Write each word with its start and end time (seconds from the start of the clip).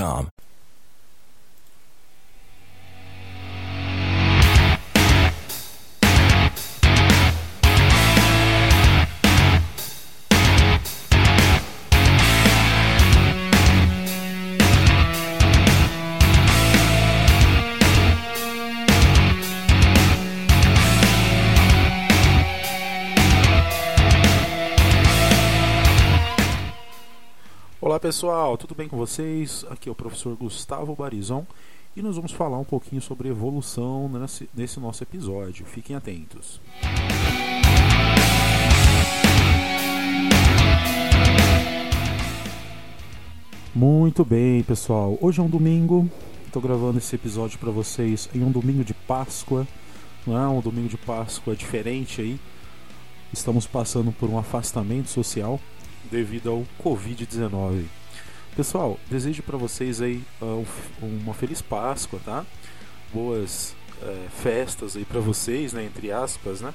com. 0.00 0.39
Pessoal, 28.10 28.58
tudo 28.58 28.74
bem 28.74 28.88
com 28.88 28.96
vocês? 28.96 29.64
Aqui 29.70 29.88
é 29.88 29.92
o 29.92 29.94
professor 29.94 30.34
Gustavo 30.34 30.96
Barizon 30.96 31.46
e 31.96 32.02
nós 32.02 32.16
vamos 32.16 32.32
falar 32.32 32.58
um 32.58 32.64
pouquinho 32.64 33.00
sobre 33.00 33.28
evolução 33.28 34.08
nesse, 34.08 34.50
nesse 34.52 34.80
nosso 34.80 35.04
episódio. 35.04 35.64
Fiquem 35.64 35.94
atentos. 35.94 36.60
Muito 43.72 44.24
bem, 44.24 44.64
pessoal. 44.64 45.16
Hoje 45.20 45.38
é 45.38 45.44
um 45.44 45.48
domingo. 45.48 46.10
Estou 46.44 46.60
gravando 46.60 46.98
esse 46.98 47.14
episódio 47.14 47.60
para 47.60 47.70
vocês 47.70 48.28
em 48.34 48.42
um 48.42 48.50
domingo 48.50 48.82
de 48.82 48.92
Páscoa. 48.92 49.64
Não 50.26 50.36
é 50.36 50.48
um 50.48 50.60
domingo 50.60 50.88
de 50.88 50.96
Páscoa 50.96 51.54
diferente 51.54 52.20
aí. 52.20 52.40
Estamos 53.32 53.68
passando 53.68 54.10
por 54.10 54.28
um 54.28 54.36
afastamento 54.36 55.08
social 55.08 55.60
devido 56.10 56.50
ao 56.50 56.66
Covid-19. 56.82 57.99
Pessoal, 58.56 58.98
desejo 59.08 59.42
para 59.44 59.56
vocês 59.56 60.02
aí 60.02 60.22
uh, 60.42 60.66
uma 61.00 61.32
feliz 61.32 61.62
Páscoa, 61.62 62.20
tá? 62.24 62.44
Boas 63.14 63.76
uh, 64.02 64.30
festas 64.42 64.96
aí 64.96 65.04
para 65.04 65.20
vocês, 65.20 65.72
né? 65.72 65.84
Entre 65.84 66.10
aspas, 66.10 66.60
né? 66.60 66.74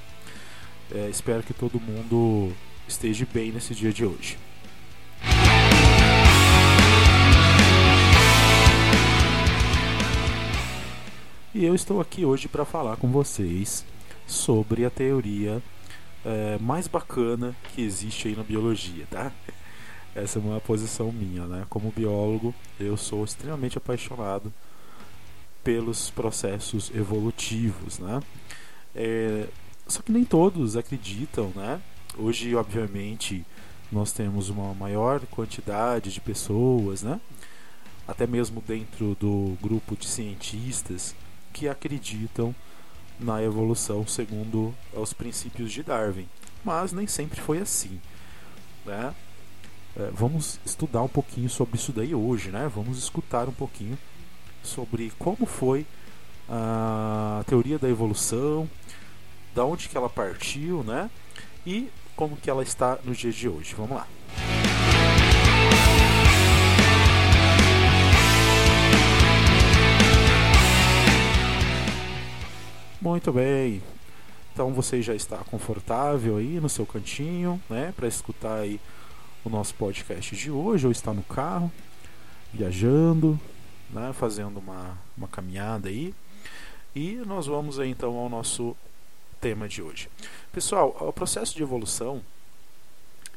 Uh, 0.90 1.10
espero 1.10 1.42
que 1.42 1.52
todo 1.52 1.78
mundo 1.78 2.52
esteja 2.88 3.26
bem 3.32 3.52
nesse 3.52 3.74
dia 3.74 3.92
de 3.92 4.06
hoje. 4.06 4.38
E 11.54 11.64
eu 11.64 11.74
estou 11.74 12.00
aqui 12.00 12.24
hoje 12.24 12.48
para 12.48 12.64
falar 12.64 12.96
com 12.96 13.08
vocês 13.08 13.84
sobre 14.26 14.84
a 14.84 14.90
teoria 14.90 15.62
é, 16.24 16.58
mais 16.58 16.86
bacana 16.88 17.56
que 17.72 17.80
existe 17.80 18.28
aí 18.28 18.36
na 18.36 18.42
biologia, 18.42 19.06
tá? 19.10 19.32
Essa 20.16 20.38
é 20.38 20.42
uma 20.42 20.58
posição 20.62 21.12
minha, 21.12 21.46
né? 21.46 21.66
Como 21.68 21.92
biólogo, 21.92 22.54
eu 22.80 22.96
sou 22.96 23.22
extremamente 23.22 23.76
apaixonado 23.76 24.50
pelos 25.62 26.08
processos 26.08 26.90
evolutivos, 26.94 27.98
né? 27.98 28.22
É, 28.94 29.46
só 29.86 30.00
que 30.00 30.10
nem 30.10 30.24
todos 30.24 30.74
acreditam, 30.74 31.52
né? 31.54 31.82
Hoje, 32.16 32.54
obviamente, 32.56 33.44
nós 33.92 34.10
temos 34.10 34.48
uma 34.48 34.72
maior 34.72 35.20
quantidade 35.26 36.10
de 36.10 36.20
pessoas, 36.22 37.02
né? 37.02 37.20
Até 38.08 38.26
mesmo 38.26 38.62
dentro 38.66 39.14
do 39.20 39.54
grupo 39.60 39.94
de 39.94 40.06
cientistas 40.06 41.14
que 41.52 41.68
acreditam 41.68 42.54
na 43.20 43.42
evolução 43.42 44.06
segundo 44.06 44.74
os 44.94 45.12
princípios 45.12 45.70
de 45.70 45.82
Darwin. 45.82 46.26
Mas 46.64 46.90
nem 46.90 47.06
sempre 47.06 47.38
foi 47.38 47.58
assim. 47.58 48.00
Né? 48.86 49.14
É, 49.98 50.10
vamos 50.12 50.60
estudar 50.64 51.02
um 51.02 51.08
pouquinho 51.08 51.48
sobre 51.48 51.76
isso 51.76 51.90
daí 51.90 52.14
hoje, 52.14 52.50
né? 52.50 52.70
Vamos 52.74 52.98
escutar 52.98 53.48
um 53.48 53.52
pouquinho 53.52 53.96
sobre 54.62 55.10
como 55.18 55.46
foi 55.46 55.86
a 56.46 57.42
teoria 57.46 57.78
da 57.78 57.88
evolução, 57.88 58.68
da 59.54 59.64
onde 59.64 59.88
que 59.88 59.96
ela 59.96 60.10
partiu, 60.10 60.82
né? 60.82 61.10
E 61.66 61.88
como 62.14 62.36
que 62.36 62.50
ela 62.50 62.62
está 62.62 62.98
no 63.04 63.14
dia 63.14 63.32
de 63.32 63.48
hoje. 63.48 63.74
Vamos 63.74 63.96
lá. 63.96 64.06
Muito 73.00 73.32
bem. 73.32 73.82
Então 74.52 74.74
você 74.74 75.00
já 75.00 75.14
está 75.14 75.38
confortável 75.38 76.36
aí 76.36 76.60
no 76.60 76.68
seu 76.68 76.84
cantinho, 76.84 77.60
né, 77.70 77.94
para 77.96 78.08
escutar 78.08 78.58
aí 78.58 78.80
o 79.46 79.50
nosso 79.50 79.74
podcast 79.74 80.34
de 80.34 80.50
hoje, 80.50 80.86
ou 80.86 80.92
está 80.92 81.12
no 81.12 81.22
carro, 81.22 81.70
viajando, 82.52 83.38
né, 83.90 84.12
fazendo 84.12 84.58
uma, 84.58 84.98
uma 85.16 85.28
caminhada 85.28 85.88
aí. 85.88 86.14
E 86.94 87.16
nós 87.26 87.46
vamos 87.46 87.78
aí 87.78 87.90
então 87.90 88.16
ao 88.16 88.28
nosso 88.28 88.76
tema 89.40 89.68
de 89.68 89.82
hoje. 89.82 90.08
Pessoal, 90.52 90.96
o 91.00 91.12
processo 91.12 91.54
de 91.54 91.62
evolução 91.62 92.22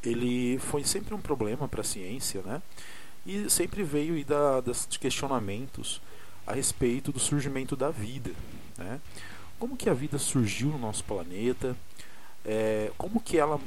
ele 0.03 0.57
foi 0.59 0.83
sempre 0.83 1.13
um 1.13 1.19
problema 1.19 1.67
para 1.67 1.81
a 1.81 1.83
ciência, 1.83 2.41
né? 2.41 2.61
E 3.25 3.49
sempre 3.49 3.83
veio 3.83 4.15
aí 4.15 4.23
da, 4.23 4.61
das 4.61 4.85
questionamentos 4.85 6.01
a 6.47 6.53
respeito 6.53 7.11
do 7.11 7.19
surgimento 7.19 7.75
da 7.75 7.91
vida, 7.91 8.31
né? 8.77 8.99
como 9.59 9.75
que 9.75 9.89
a 9.89 9.93
vida 9.93 10.17
surgiu 10.17 10.69
no 10.69 10.79
nosso 10.79 11.03
planeta, 11.03 11.75
é, 12.45 12.91
como 12.97 13.19
que 13.19 13.37
ela, 13.37 13.59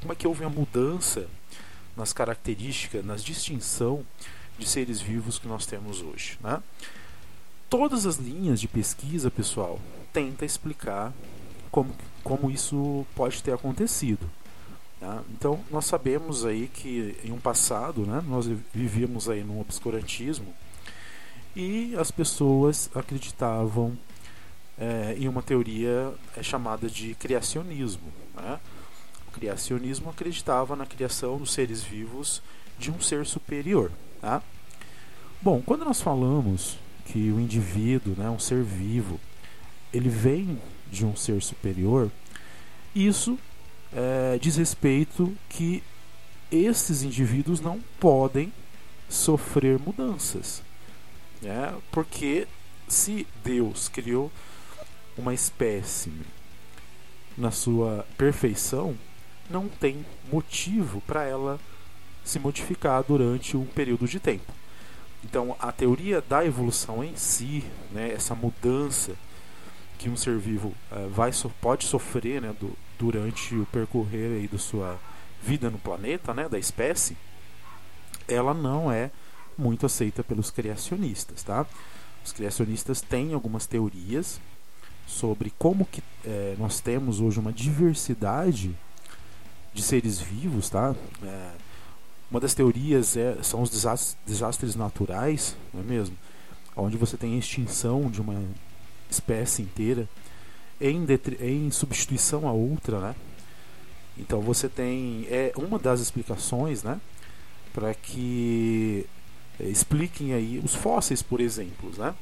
como 0.00 0.12
é 0.12 0.16
que 0.16 0.26
houve 0.26 0.42
a 0.42 0.48
mudança 0.48 1.28
nas 1.96 2.12
características, 2.12 3.04
nas 3.04 3.22
distinção 3.22 4.04
de 4.58 4.68
seres 4.68 5.00
vivos 5.00 5.38
que 5.38 5.48
nós 5.48 5.66
temos 5.66 6.00
hoje, 6.00 6.38
né? 6.40 6.62
Todas 7.68 8.06
as 8.06 8.16
linhas 8.16 8.60
de 8.60 8.68
pesquisa, 8.68 9.30
pessoal, 9.30 9.80
tenta 10.12 10.44
explicar 10.44 11.12
como, 11.70 11.92
como 12.22 12.50
isso 12.50 13.04
pode 13.16 13.42
ter 13.42 13.52
acontecido. 13.52 14.30
Tá? 15.00 15.22
Então, 15.30 15.58
nós 15.70 15.84
sabemos 15.86 16.44
aí 16.44 16.68
que 16.68 17.16
em 17.24 17.32
um 17.32 17.38
passado, 17.40 18.06
né, 18.06 18.22
nós 18.28 18.46
vivíamos 18.72 19.28
aí 19.28 19.42
num 19.42 19.60
obscurantismo 19.60 20.54
e 21.56 21.94
as 21.96 22.10
pessoas 22.10 22.88
acreditavam 22.94 23.98
é, 24.78 25.16
em 25.18 25.28
uma 25.28 25.42
teoria 25.42 26.12
é 26.36 26.42
chamada 26.42 26.88
de 26.88 27.14
criacionismo. 27.16 28.12
Né? 28.34 28.60
Criacionismo 29.34 30.10
acreditava 30.10 30.76
na 30.76 30.86
criação 30.86 31.38
dos 31.38 31.52
seres 31.52 31.82
vivos 31.82 32.40
de 32.78 32.90
um 32.90 33.00
ser 33.00 33.26
superior. 33.26 33.90
Tá? 34.20 34.40
Bom, 35.42 35.60
quando 35.60 35.84
nós 35.84 36.00
falamos 36.00 36.78
que 37.06 37.32
o 37.32 37.40
indivíduo, 37.40 38.14
né, 38.16 38.30
um 38.30 38.38
ser 38.38 38.62
vivo, 38.62 39.20
ele 39.92 40.08
vem 40.08 40.60
de 40.90 41.04
um 41.04 41.16
ser 41.16 41.42
superior, 41.42 42.10
isso 42.94 43.36
é, 43.92 44.38
diz 44.40 44.56
respeito 44.56 45.36
que 45.48 45.82
esses 46.50 47.02
indivíduos 47.02 47.60
não 47.60 47.80
podem 47.98 48.52
sofrer 49.08 49.80
mudanças. 49.80 50.62
Né? 51.42 51.74
Porque 51.90 52.46
se 52.88 53.26
Deus 53.42 53.88
criou 53.88 54.30
uma 55.18 55.34
espécie 55.34 56.12
na 57.36 57.50
sua 57.50 58.06
perfeição, 58.16 58.96
não 59.50 59.68
tem 59.68 60.04
motivo 60.32 61.00
para 61.02 61.24
ela 61.24 61.58
se 62.24 62.38
modificar 62.38 63.02
durante 63.02 63.56
um 63.56 63.66
período 63.66 64.06
de 64.08 64.18
tempo. 64.18 64.52
Então, 65.22 65.56
a 65.58 65.72
teoria 65.72 66.20
da 66.20 66.44
evolução 66.44 67.02
em 67.02 67.16
si, 67.16 67.64
né, 67.90 68.12
essa 68.12 68.34
mudança 68.34 69.12
que 69.98 70.08
um 70.08 70.16
ser 70.16 70.38
vivo 70.38 70.74
uh, 70.92 71.08
vai 71.08 71.30
pode 71.60 71.84
sofrer 71.84 72.42
né, 72.42 72.54
do, 72.60 72.76
durante 72.98 73.54
o 73.54 73.66
percorrer 73.66 74.40
aí 74.40 74.48
da 74.48 74.58
sua 74.58 74.98
vida 75.42 75.70
no 75.70 75.78
planeta, 75.78 76.34
né, 76.34 76.48
da 76.48 76.58
espécie, 76.58 77.16
ela 78.28 78.52
não 78.52 78.90
é 78.90 79.10
muito 79.56 79.86
aceita 79.86 80.24
pelos 80.24 80.50
criacionistas, 80.50 81.42
tá? 81.42 81.66
Os 82.24 82.32
criacionistas 82.32 83.00
têm 83.00 83.34
algumas 83.34 83.66
teorias 83.66 84.40
sobre 85.06 85.52
como 85.58 85.84
que 85.84 86.02
é, 86.24 86.56
nós 86.58 86.80
temos 86.80 87.20
hoje 87.20 87.38
uma 87.38 87.52
diversidade 87.52 88.74
de 89.74 89.82
seres 89.82 90.20
vivos, 90.20 90.70
tá? 90.70 90.94
É, 91.22 91.50
uma 92.30 92.40
das 92.40 92.54
teorias 92.54 93.16
é, 93.16 93.36
são 93.42 93.60
os 93.60 93.68
desastres, 93.68 94.16
desastres 94.24 94.76
naturais, 94.76 95.56
não 95.72 95.80
é 95.80 95.84
mesmo? 95.84 96.16
Onde 96.76 96.96
você 96.96 97.16
tem 97.16 97.34
a 97.34 97.38
extinção 97.38 98.10
de 98.10 98.20
uma 98.20 98.40
espécie 99.10 99.62
inteira 99.62 100.08
em, 100.80 101.04
em 101.40 101.70
substituição 101.70 102.48
a 102.48 102.52
outra, 102.52 103.00
né? 103.00 103.14
Então 104.16 104.40
você 104.40 104.68
tem 104.68 105.26
é 105.28 105.52
uma 105.56 105.78
das 105.78 106.00
explicações, 106.00 106.82
né, 106.84 107.00
para 107.72 107.92
que 107.94 109.06
é, 109.58 109.64
expliquem 109.64 110.32
aí 110.32 110.60
os 110.64 110.74
fósseis, 110.74 111.20
por 111.20 111.40
exemplo, 111.40 111.92
né? 111.98 112.14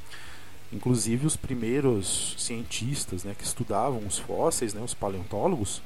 Inclusive 0.73 1.27
os 1.27 1.37
primeiros 1.37 2.35
cientistas, 2.39 3.25
né, 3.25 3.35
que 3.37 3.45
estudavam 3.45 4.07
os 4.07 4.19
fósseis, 4.19 4.73
né, 4.73 4.81
os 4.83 4.95
paleontólogos, 4.95 5.83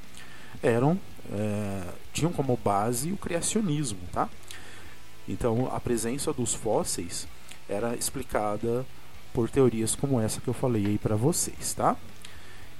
eram 0.62 0.98
é, 1.32 1.82
tinham 2.12 2.32
como 2.32 2.56
base 2.56 3.12
o 3.12 3.16
criacionismo, 3.16 3.98
tá? 4.12 4.28
Então 5.28 5.70
a 5.74 5.80
presença 5.80 6.32
dos 6.32 6.54
fósseis 6.54 7.26
era 7.68 7.94
explicada 7.96 8.86
por 9.34 9.50
teorias 9.50 9.94
como 9.94 10.20
essa 10.20 10.40
que 10.40 10.48
eu 10.48 10.54
falei 10.54 10.86
aí 10.86 10.98
para 10.98 11.16
vocês, 11.16 11.74
tá? 11.74 11.96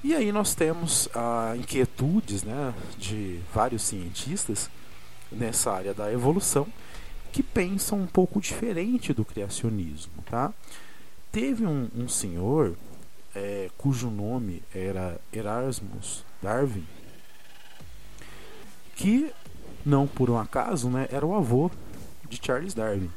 E 0.02 0.14
aí 0.14 0.31
nós 0.31 0.55
temos 0.55 1.08
ah, 1.14 1.55
inquietudes, 1.56 2.44
né, 2.44 2.73
de 2.96 3.40
vários 3.52 3.82
cientistas 3.82 4.70
nessa 5.32 5.73
área 5.73 5.93
da 5.93 6.12
evolução 6.12 6.67
que 7.32 7.43
pensam 7.43 8.00
um 8.00 8.06
pouco 8.06 8.40
diferente 8.40 9.12
do 9.12 9.25
criacionismo, 9.25 10.23
tá? 10.31 10.52
Teve 11.32 11.67
um, 11.67 11.90
um 11.94 12.08
senhor 12.08 12.76
é, 13.34 13.69
cujo 13.76 14.08
nome 14.08 14.62
era 14.75 15.20
Erasmus 15.32 16.25
Darwin 16.40 16.87
que 18.97 19.31
não 19.85 20.07
por 20.07 20.29
um 20.29 20.39
acaso, 20.39 20.91
né, 20.91 21.07
era 21.13 21.25
o 21.25 21.35
avô 21.35 21.71
de 22.29 22.41
Charles 22.43 22.75
Darwin. 22.75 23.11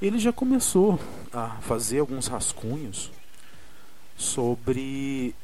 Ele 0.00 0.18
já 0.18 0.32
começou 0.32 1.00
a 1.32 1.48
fazer 1.62 1.98
alguns 1.98 2.28
rascunhos 2.28 3.10
sobre 4.16 5.34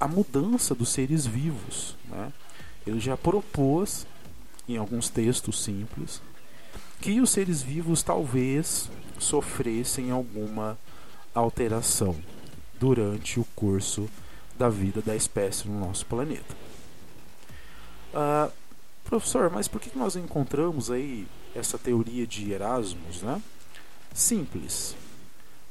a 0.00 0.08
mudança 0.08 0.74
dos 0.74 0.88
seres 0.88 1.26
vivos. 1.26 1.96
Né? 2.08 2.32
Ele 2.86 3.00
já 3.00 3.16
propôs, 3.16 4.06
em 4.68 4.76
alguns 4.76 5.10
textos 5.10 5.62
simples, 5.62 6.22
que 7.00 7.20
os 7.20 7.30
seres 7.30 7.60
vivos 7.60 8.02
talvez 8.02 8.90
sofressem 9.18 10.10
alguma 10.10 10.78
alteração 11.34 12.16
durante 12.78 13.40
o 13.40 13.46
curso 13.54 14.08
da 14.58 14.68
vida 14.68 15.02
da 15.02 15.14
espécie 15.14 15.68
no 15.68 15.78
nosso 15.80 16.06
planeta. 16.06 16.54
Uh, 18.14 18.50
Professor, 19.06 19.48
mas 19.50 19.68
por 19.68 19.80
que 19.80 19.96
nós 19.96 20.16
encontramos 20.16 20.90
aí 20.90 21.26
essa 21.54 21.78
teoria 21.78 22.26
de 22.26 22.52
Erasmus, 22.52 23.22
né? 23.22 23.40
Simples. 24.12 24.96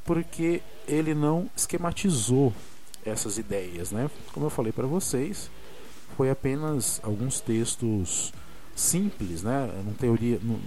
Porque 0.06 0.62
ele 0.88 1.14
não 1.14 1.50
esquematizou 1.56 2.54
essas 3.06 3.38
ideias, 3.38 3.92
né? 3.92 4.10
Como 4.32 4.46
eu 4.46 4.50
falei 4.50 4.72
para 4.72 4.88
vocês, 4.88 5.50
foi 6.16 6.30
apenas 6.30 7.02
alguns 7.04 7.42
textos 7.42 8.34
simples, 8.74 9.44
né? 9.44 9.70
Não 9.86 9.94
teoria, 9.94 10.40
não, 10.42 10.60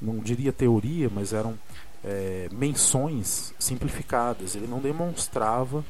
não 0.00 0.18
diria 0.18 0.52
teoria, 0.52 1.10
mas 1.12 1.34
eram 1.34 1.58
é, 2.02 2.48
menções 2.50 3.52
simplificadas. 3.58 4.56
Ele 4.56 4.66
não 4.66 4.80
demonstrava 4.80 5.84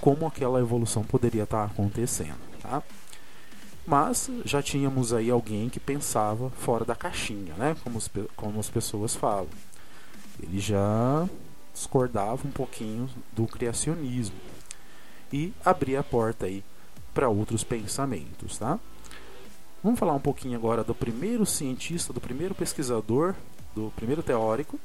como 0.00 0.26
aquela 0.26 0.60
evolução 0.60 1.02
poderia 1.02 1.42
estar 1.42 1.64
acontecendo, 1.64 2.38
tá? 2.62 2.82
Mas 3.86 4.30
já 4.44 4.62
tínhamos 4.62 5.12
aí 5.12 5.30
alguém 5.30 5.68
que 5.68 5.80
pensava 5.80 6.50
fora 6.50 6.84
da 6.84 6.94
caixinha, 6.94 7.54
né? 7.54 7.76
Como, 7.82 7.98
os, 7.98 8.10
como 8.36 8.60
as 8.60 8.68
pessoas 8.68 9.14
falam. 9.14 9.48
Ele 10.42 10.58
já 10.58 11.28
discordava 11.72 12.46
um 12.46 12.50
pouquinho 12.50 13.08
do 13.32 13.46
criacionismo 13.46 14.36
e 15.32 15.52
abria 15.64 16.00
a 16.00 16.04
porta 16.04 16.46
aí 16.46 16.62
para 17.14 17.28
outros 17.28 17.64
pensamentos, 17.64 18.58
tá? 18.58 18.78
Vamos 19.82 19.98
falar 19.98 20.14
um 20.14 20.20
pouquinho 20.20 20.56
agora 20.56 20.84
do 20.84 20.94
primeiro 20.94 21.46
cientista, 21.46 22.12
do 22.12 22.20
primeiro 22.20 22.54
pesquisador, 22.54 23.34
do 23.74 23.92
primeiro 23.96 24.22
teórico 24.22 24.78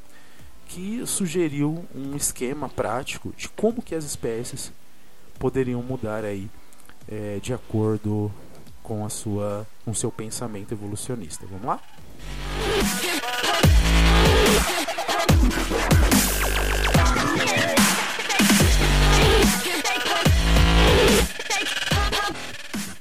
que 0.67 1.05
sugeriu 1.05 1.85
um 1.93 2.15
esquema 2.15 2.67
prático 2.69 3.33
de 3.37 3.49
como 3.49 3.81
que 3.81 3.93
as 3.93 4.03
espécies 4.03 4.71
poderiam 5.37 5.81
mudar 5.83 6.23
aí 6.23 6.49
é, 7.07 7.39
de 7.41 7.53
acordo 7.53 8.31
com 8.85 9.05
a 9.05 9.09
sua 9.09 9.67
com 9.83 9.93
seu 9.93 10.11
pensamento 10.11 10.73
evolucionista. 10.73 11.45
Vamos 11.49 11.65
lá? 11.65 11.79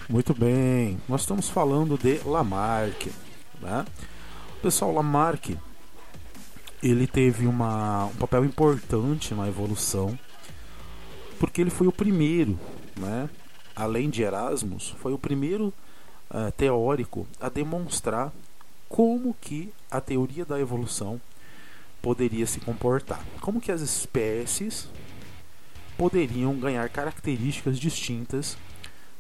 Muito 0.09 0.35
bem, 0.35 1.01
nós 1.09 1.23
estamos 1.23 1.49
falando 1.49 1.99
de 1.99 2.21
Lamarck. 2.25 3.11
Né? 3.61 3.85
Pessoal 4.63 4.93
Lamarck 4.93 5.57
ele 6.83 7.07
teve 7.07 7.47
uma, 7.47 8.07
um 8.07 8.17
papel 8.17 8.45
importante 8.45 9.35
na 9.35 9.49
evolução 9.49 10.19
porque 11.39 11.61
ele 11.61 11.71
foi 11.71 11.87
o 11.87 11.93
primeiro 11.93 12.59
né, 12.97 13.29
além 13.75 14.11
de 14.11 14.23
Erasmus, 14.23 14.91
foi 14.99 15.13
o 15.13 15.19
primeiro 15.19 15.73
uh, 16.31 16.53
teórico 16.53 17.27
a 17.41 17.49
demonstrar 17.49 18.33
como 18.89 19.35
que 19.41 19.73
a 19.91 20.01
teoria 20.01 20.45
da 20.45 20.61
evolução 20.61 21.21
poderia 22.01 22.47
se 22.47 22.61
comportar, 22.61 23.25
como 23.41 23.61
que 23.61 23.73
as 23.73 23.81
espécies 23.81 24.89
poderiam 25.97 26.55
ganhar 26.59 26.89
características 26.89 27.79
distintas 27.79 28.57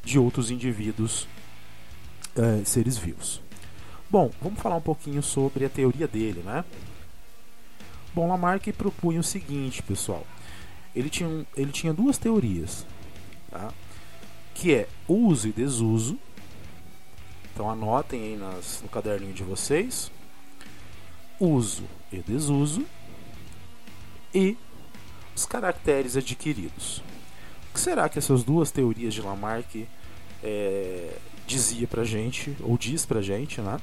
de 0.04 0.18
outros 0.18 0.50
indivíduos 0.50 1.26
uh, 2.36 2.64
seres 2.64 2.96
vivos. 2.96 3.40
Bom, 4.10 4.30
vamos 4.40 4.60
falar 4.60 4.76
um 4.76 4.80
pouquinho 4.80 5.22
sobre 5.22 5.64
a 5.64 5.68
teoria 5.68 6.06
dele, 6.06 6.40
né? 6.44 6.64
Bom, 8.14 8.28
Lamarck 8.28 8.72
propunha 8.72 9.18
o 9.18 9.24
seguinte, 9.24 9.82
pessoal. 9.82 10.24
Ele 10.94 11.10
tinha, 11.10 11.44
ele 11.56 11.72
tinha 11.72 11.92
duas 11.92 12.16
teorias. 12.16 12.86
Tá? 13.50 13.72
Que 14.54 14.72
é 14.72 14.88
uso 15.08 15.48
e 15.48 15.52
desuso. 15.52 16.18
Então 17.52 17.68
anotem 17.68 18.22
aí 18.22 18.36
nas, 18.36 18.80
no 18.82 18.88
caderninho 18.88 19.34
de 19.34 19.42
vocês. 19.42 20.10
Uso 21.38 21.84
e 22.12 22.18
desuso. 22.18 22.86
E 24.32 24.56
os 25.34 25.44
caracteres 25.44 26.16
adquiridos. 26.16 26.98
O 27.70 27.74
que 27.74 27.80
será 27.80 28.08
que 28.08 28.18
essas 28.18 28.44
duas 28.44 28.70
teorias 28.70 29.12
de 29.12 29.20
Lamarck 29.20 29.86
é, 30.42 31.18
dizia 31.46 31.86
pra 31.86 32.04
gente, 32.04 32.56
ou 32.60 32.78
diz 32.78 33.04
pra 33.04 33.20
gente, 33.20 33.60
né? 33.60 33.80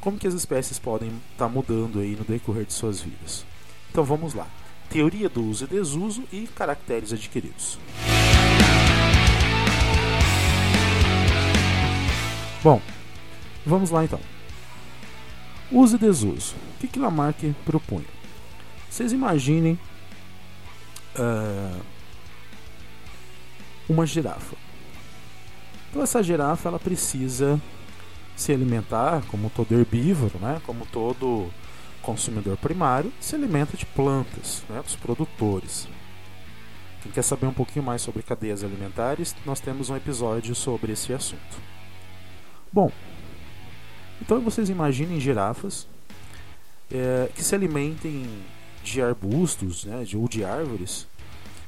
Como 0.00 0.18
que 0.18 0.26
as 0.26 0.34
espécies 0.34 0.78
podem 0.78 1.08
estar 1.32 1.46
tá 1.46 1.48
mudando 1.48 1.98
aí 1.98 2.14
no 2.14 2.24
decorrer 2.24 2.64
de 2.64 2.72
suas 2.72 3.00
vidas. 3.00 3.44
Então 3.90 4.04
vamos 4.04 4.34
lá. 4.34 4.46
Teoria 4.88 5.28
do 5.28 5.42
uso 5.42 5.64
e 5.64 5.66
desuso 5.66 6.22
e 6.32 6.46
caracteres 6.46 7.12
adquiridos. 7.12 7.78
Bom, 12.62 12.82
vamos 13.64 13.90
lá 13.90 14.04
então. 14.04 14.20
Uso 15.70 15.96
e 15.96 15.98
desuso. 15.98 16.56
O 16.74 16.80
que, 16.80 16.88
que 16.88 16.98
Lamarck 16.98 17.54
propunha? 17.64 18.06
Vocês 18.90 19.12
imaginem 19.12 19.78
uh, 21.16 21.80
uma 23.88 24.04
girafa. 24.06 24.56
Então 25.90 26.02
essa 26.02 26.22
girafa 26.22 26.68
ela 26.68 26.78
precisa 26.78 27.60
se 28.36 28.52
alimentar 28.52 29.22
como 29.28 29.50
todo 29.50 29.72
herbívoro, 29.72 30.38
né? 30.38 30.60
Como 30.64 30.84
todo 30.86 31.48
consumidor 32.02 32.56
primário, 32.56 33.12
se 33.20 33.34
alimenta 33.34 33.76
de 33.76 33.86
plantas, 33.86 34.64
né? 34.68 34.80
Dos 34.82 34.96
produtores. 34.96 35.88
Quem 37.02 37.12
quer 37.12 37.22
saber 37.22 37.46
um 37.46 37.52
pouquinho 37.52 37.84
mais 37.84 38.02
sobre 38.02 38.22
cadeias 38.22 38.64
alimentares, 38.64 39.36
nós 39.46 39.60
temos 39.60 39.90
um 39.90 39.96
episódio 39.96 40.54
sobre 40.54 40.92
esse 40.92 41.12
assunto. 41.12 41.77
Bom, 42.72 42.92
então 44.20 44.40
vocês 44.40 44.68
imaginem 44.68 45.20
girafas 45.20 45.86
é, 46.90 47.30
que 47.34 47.42
se 47.42 47.54
alimentem 47.54 48.26
de 48.82 49.02
arbustos 49.02 49.84
né, 49.84 50.04
de, 50.04 50.16
ou 50.16 50.28
de 50.28 50.44
árvores 50.44 51.06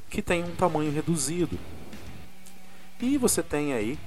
que 0.09 0.21
tem 0.21 0.43
um 0.43 0.55
tamanho 0.55 0.91
reduzido. 0.91 1.57
E 2.99 3.17
você 3.17 3.41
tem 3.41 3.73
aí 3.73 3.97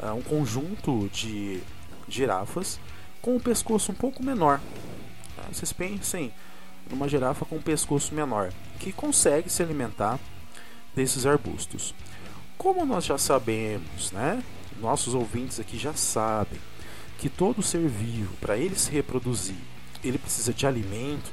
uh, 0.00 0.12
um 0.14 0.22
conjunto 0.22 1.08
de 1.12 1.60
girafas 2.08 2.80
com 3.22 3.36
um 3.36 3.40
pescoço 3.40 3.92
um 3.92 3.94
pouco 3.94 4.22
menor. 4.22 4.60
Tá? 5.36 5.42
Vocês 5.52 5.72
pensem 5.72 6.32
numa 6.90 7.08
girafa 7.08 7.44
com 7.44 7.56
um 7.56 7.62
pescoço 7.62 8.14
menor 8.14 8.50
que 8.80 8.92
consegue 8.92 9.48
se 9.48 9.62
alimentar 9.62 10.18
desses 10.94 11.26
arbustos. 11.26 11.94
Como 12.56 12.84
nós 12.84 13.04
já 13.04 13.18
sabemos, 13.18 14.10
né? 14.12 14.42
Nossos 14.80 15.14
ouvintes 15.14 15.60
aqui 15.60 15.78
já 15.78 15.94
sabem 15.94 16.60
que 17.18 17.28
todo 17.28 17.62
ser 17.62 17.86
vivo, 17.88 18.34
para 18.40 18.56
ele 18.56 18.74
se 18.76 18.90
reproduzir, 18.90 19.56
ele 20.02 20.18
precisa 20.18 20.52
de 20.52 20.66
alimento. 20.66 21.32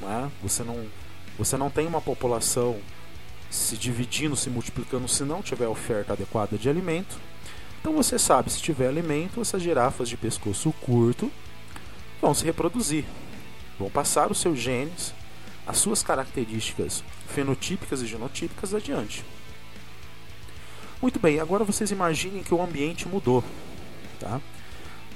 Né? 0.00 0.30
Você 0.42 0.62
não, 0.62 0.86
você 1.38 1.56
não 1.56 1.70
tem 1.70 1.86
uma 1.86 2.00
população 2.00 2.78
se 3.50 3.76
dividindo, 3.76 4.36
se 4.36 4.50
multiplicando 4.50 5.06
se 5.06 5.22
não 5.22 5.42
tiver 5.42 5.68
oferta 5.68 6.12
adequada 6.12 6.58
de 6.58 6.68
alimento. 6.68 7.16
Então 7.80 7.92
você 7.92 8.18
sabe, 8.18 8.50
se 8.50 8.60
tiver 8.60 8.88
alimento, 8.88 9.40
essas 9.40 9.62
girafas 9.62 10.08
de 10.08 10.16
pescoço 10.16 10.72
curto 10.80 11.30
vão 12.20 12.34
se 12.34 12.44
reproduzir, 12.44 13.04
vão 13.78 13.90
passar 13.90 14.32
os 14.32 14.38
seus 14.38 14.58
genes, 14.58 15.14
as 15.66 15.76
suas 15.78 16.02
características 16.02 17.04
fenotípicas 17.28 18.02
e 18.02 18.06
genotípicas 18.06 18.74
adiante. 18.74 19.24
Muito 21.04 21.18
bem, 21.18 21.38
agora 21.38 21.64
vocês 21.64 21.90
imaginem 21.90 22.42
que 22.42 22.54
o 22.54 22.62
ambiente 22.62 23.06
mudou, 23.06 23.44
tá? 24.18 24.40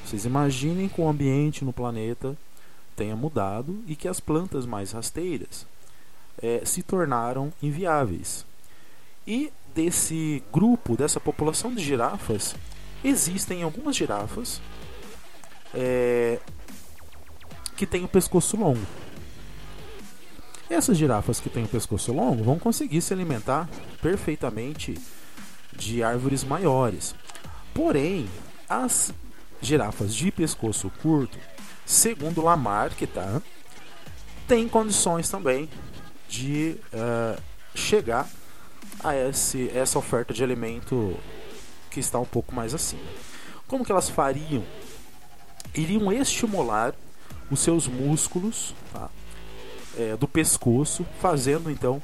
Vocês 0.05 0.27
imaginem 0.27 0.87
que 0.87 1.01
o 1.01 1.09
ambiente 1.09 1.65
no 1.65 1.73
planeta 1.73 2.37
tenha 2.95 3.17
mudado 3.17 3.83
e 3.87 3.97
que 3.97 4.07
as 4.07 4.21
plantas 4.21 4.67
mais 4.67 4.93
rasteiras 4.93 5.67
é, 6.43 6.61
se 6.63 6.83
tornaram 6.83 7.51
inviáveis. 7.63 8.45
E 9.27 9.51
desse 9.75 10.43
grupo, 10.53 10.95
dessa 10.95 11.19
população 11.19 11.75
de 11.75 11.83
girafas, 11.83 12.55
existem 13.03 13.63
algumas 13.63 13.97
girafas 13.97 14.61
é, 15.73 16.39
que 17.79 17.87
têm 17.87 18.05
o 18.05 18.09
pescoço 18.09 18.59
longo. 18.59 18.87
Essas 20.69 20.99
girafas 20.99 21.41
que 21.41 21.49
têm 21.49 21.65
o 21.65 21.69
pescoço 21.69 22.13
longo 22.13 22.45
vão 22.45 22.59
conseguir 22.59 23.01
se 23.01 23.15
alimentar 23.15 23.67
perfeitamente 24.03 24.95
de 25.79 26.03
árvores 26.03 26.45
maiores. 26.45 27.15
Porém, 27.73 28.29
as 28.69 29.15
girafas 29.63 30.15
de 30.15 30.31
pescoço 30.31 30.91
curto, 31.01 31.39
segundo 31.87 32.43
Lamarck, 32.43 33.07
tá, 33.07 33.41
têm 34.47 34.69
condições 34.69 35.31
também 35.31 35.69
de 36.29 36.77
uh, 36.93 37.41
chegar 37.75 38.29
a 39.03 39.17
esse, 39.17 39.71
essa 39.71 39.99
oferta 39.99 40.35
de 40.35 40.43
alimento 40.43 41.17
que 41.91 42.01
está 42.01 42.19
um 42.19 42.25
pouco 42.25 42.55
mais 42.55 42.75
acima. 42.75 43.03
Como 43.67 43.85
que 43.85 43.93
elas 43.93 44.09
fariam? 44.09 44.65
Iriam 45.75 46.13
estimular 46.13 46.95
os 47.51 47.61
seus 47.61 47.87
músculos 47.87 48.75
tá? 48.93 49.09
é, 49.97 50.17
do 50.17 50.27
pescoço, 50.27 51.07
fazendo 51.21 51.71
então 51.71 52.03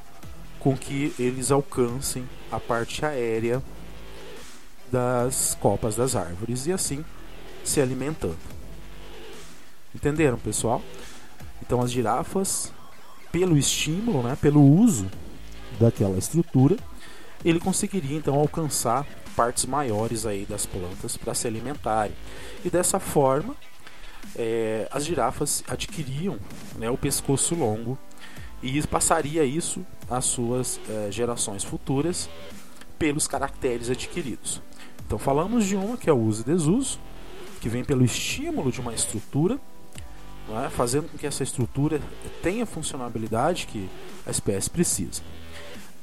com 0.65 0.75
que 0.75 1.15
eles 1.19 1.51
alcancem 1.51 2.27
a 2.51 2.59
parte 2.59 3.05
aérea 3.05 3.63
das 4.91 5.55
copas 5.61 5.95
das 5.95 6.17
árvores 6.17 6.67
e 6.67 6.73
assim 6.73 7.05
se 7.63 7.83
alimentando. 7.83 8.39
Entenderam, 9.95 10.39
pessoal? 10.39 10.81
Então 11.61 11.83
as 11.83 11.93
girafas, 11.93 12.73
pelo 13.31 13.59
estímulo, 13.59 14.23
né, 14.23 14.39
pelo 14.41 14.63
uso 14.63 15.11
daquela 15.79 16.17
estrutura, 16.17 16.79
ele 17.45 17.61
conseguiria 17.61 18.17
então 18.17 18.35
alcançar 18.35 19.07
partes 19.37 19.67
maiores 19.67 20.25
aí 20.25 20.47
das 20.47 20.65
plantas 20.65 21.15
para 21.15 21.35
se 21.35 21.47
alimentarem. 21.47 22.17
E 22.65 22.71
dessa 22.71 22.99
forma, 22.99 23.55
é, 24.35 24.89
as 24.91 25.05
girafas 25.05 25.63
adquiriam 25.69 26.39
né, 26.79 26.89
o 26.89 26.97
pescoço 26.97 27.55
longo 27.55 27.99
e 28.65 28.87
passaria 28.87 29.45
isso 29.45 29.85
às 30.09 30.25
suas 30.25 30.81
é, 30.89 31.13
gerações 31.13 31.63
futuras 31.63 32.31
pelos 32.99 33.29
caracteres 33.29 33.91
adquiridos. 33.91 34.63
Então 35.07 35.19
falamos 35.19 35.67
de 35.67 35.77
uma 35.77 35.99
que 35.99 36.09
é 36.09 36.13
o 36.13 36.19
uso 36.19 36.41
e 36.41 36.45
desuso, 36.47 36.99
que 37.61 37.69
vem 37.69 37.85
pelo 37.85 38.03
estímulo 38.03 38.73
de 38.73 38.81
uma 38.81 38.95
estrutura, 38.95 39.61
é? 40.65 40.71
fazendo 40.71 41.11
com 41.11 41.19
que 41.19 41.27
essa 41.27 41.43
estrutura 41.43 42.01
tenha 42.43 42.63
a 42.63 42.67
funcionalidade 42.67 43.67
que 43.67 43.89
a 44.27 44.31
espécie 44.31 44.71
precisa. 44.71 45.23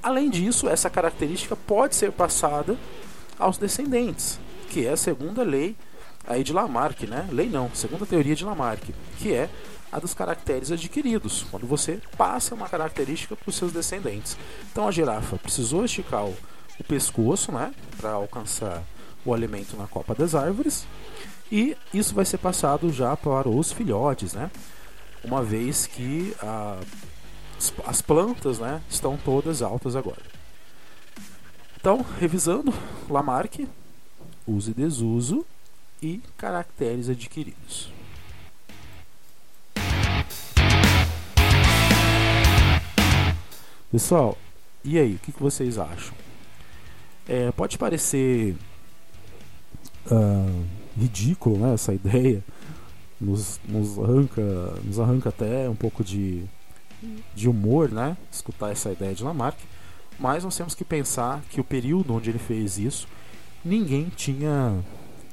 Além 0.03 0.29
disso, 0.29 0.69
essa 0.69 0.89
característica 0.89 1.55
pode 1.55 1.95
ser 1.95 2.11
passada 2.11 2.77
aos 3.39 3.57
descendentes, 3.57 4.39
que 4.69 4.85
é 4.85 4.91
a 4.91 4.97
segunda 4.97 5.41
lei 5.41 5.75
aí 6.27 6.43
de 6.43 6.53
Lamarck, 6.53 7.07
né? 7.07 7.27
Lei 7.31 7.49
não, 7.49 7.71
segunda 7.73 8.05
teoria 8.05 8.35
de 8.35 8.45
Lamarck, 8.45 8.93
que 9.17 9.33
é 9.33 9.49
a 9.91 9.99
dos 9.99 10.13
caracteres 10.13 10.71
adquiridos, 10.71 11.45
quando 11.51 11.67
você 11.67 11.99
passa 12.17 12.55
uma 12.55 12.69
característica 12.69 13.35
para 13.35 13.49
os 13.49 13.55
seus 13.55 13.71
descendentes. 13.71 14.37
Então 14.71 14.87
a 14.87 14.91
girafa 14.91 15.37
precisou 15.37 15.83
esticar 15.83 16.25
o, 16.25 16.35
o 16.79 16.83
pescoço, 16.83 17.51
né, 17.51 17.73
para 17.97 18.11
alcançar 18.11 18.83
o 19.25 19.33
alimento 19.33 19.75
na 19.75 19.87
copa 19.87 20.15
das 20.15 20.33
árvores, 20.33 20.85
e 21.51 21.75
isso 21.93 22.15
vai 22.15 22.25
ser 22.25 22.37
passado 22.37 22.91
já 22.91 23.15
para 23.17 23.49
os 23.49 23.71
filhotes, 23.71 24.33
né? 24.33 24.49
Uma 25.23 25.43
vez 25.43 25.85
que 25.85 26.33
a, 26.41 26.79
as 27.85 28.01
plantas, 28.01 28.57
né, 28.57 28.81
estão 28.89 29.17
todas 29.17 29.61
altas 29.61 29.95
agora. 29.95 30.21
Então, 31.79 32.05
revisando, 32.19 32.73
Lamarck, 33.09 33.67
uso 34.47 34.71
e 34.71 34.73
desuso 34.73 35.45
e 36.01 36.21
caracteres 36.37 37.09
adquiridos. 37.09 37.91
Pessoal, 43.91 44.37
e 44.85 44.97
aí, 44.97 45.15
o 45.15 45.19
que, 45.19 45.33
vocês 45.37 45.77
acham? 45.77 46.13
É, 47.27 47.51
pode 47.51 47.77
parecer 47.77 48.55
uh, 50.09 50.65
ridículo 50.97 51.57
né, 51.57 51.73
essa 51.73 51.91
ideia, 51.93 52.41
nos, 53.19 53.59
nos, 53.67 53.99
arranca, 53.99 54.41
nos 54.85 54.97
arranca 54.97 55.27
até 55.27 55.69
um 55.69 55.75
pouco 55.75 56.05
de, 56.05 56.45
de 57.35 57.49
humor 57.49 57.91
né, 57.91 58.15
escutar 58.31 58.71
essa 58.71 58.93
ideia 58.93 59.13
de 59.13 59.25
Lamarck, 59.25 59.59
mas 60.17 60.45
nós 60.45 60.55
temos 60.55 60.73
que 60.73 60.85
pensar 60.85 61.41
que 61.49 61.59
o 61.59 61.63
período 61.63 62.13
onde 62.13 62.29
ele 62.29 62.39
fez 62.39 62.77
isso, 62.77 63.09
ninguém 63.63 64.07
tinha 64.07 64.81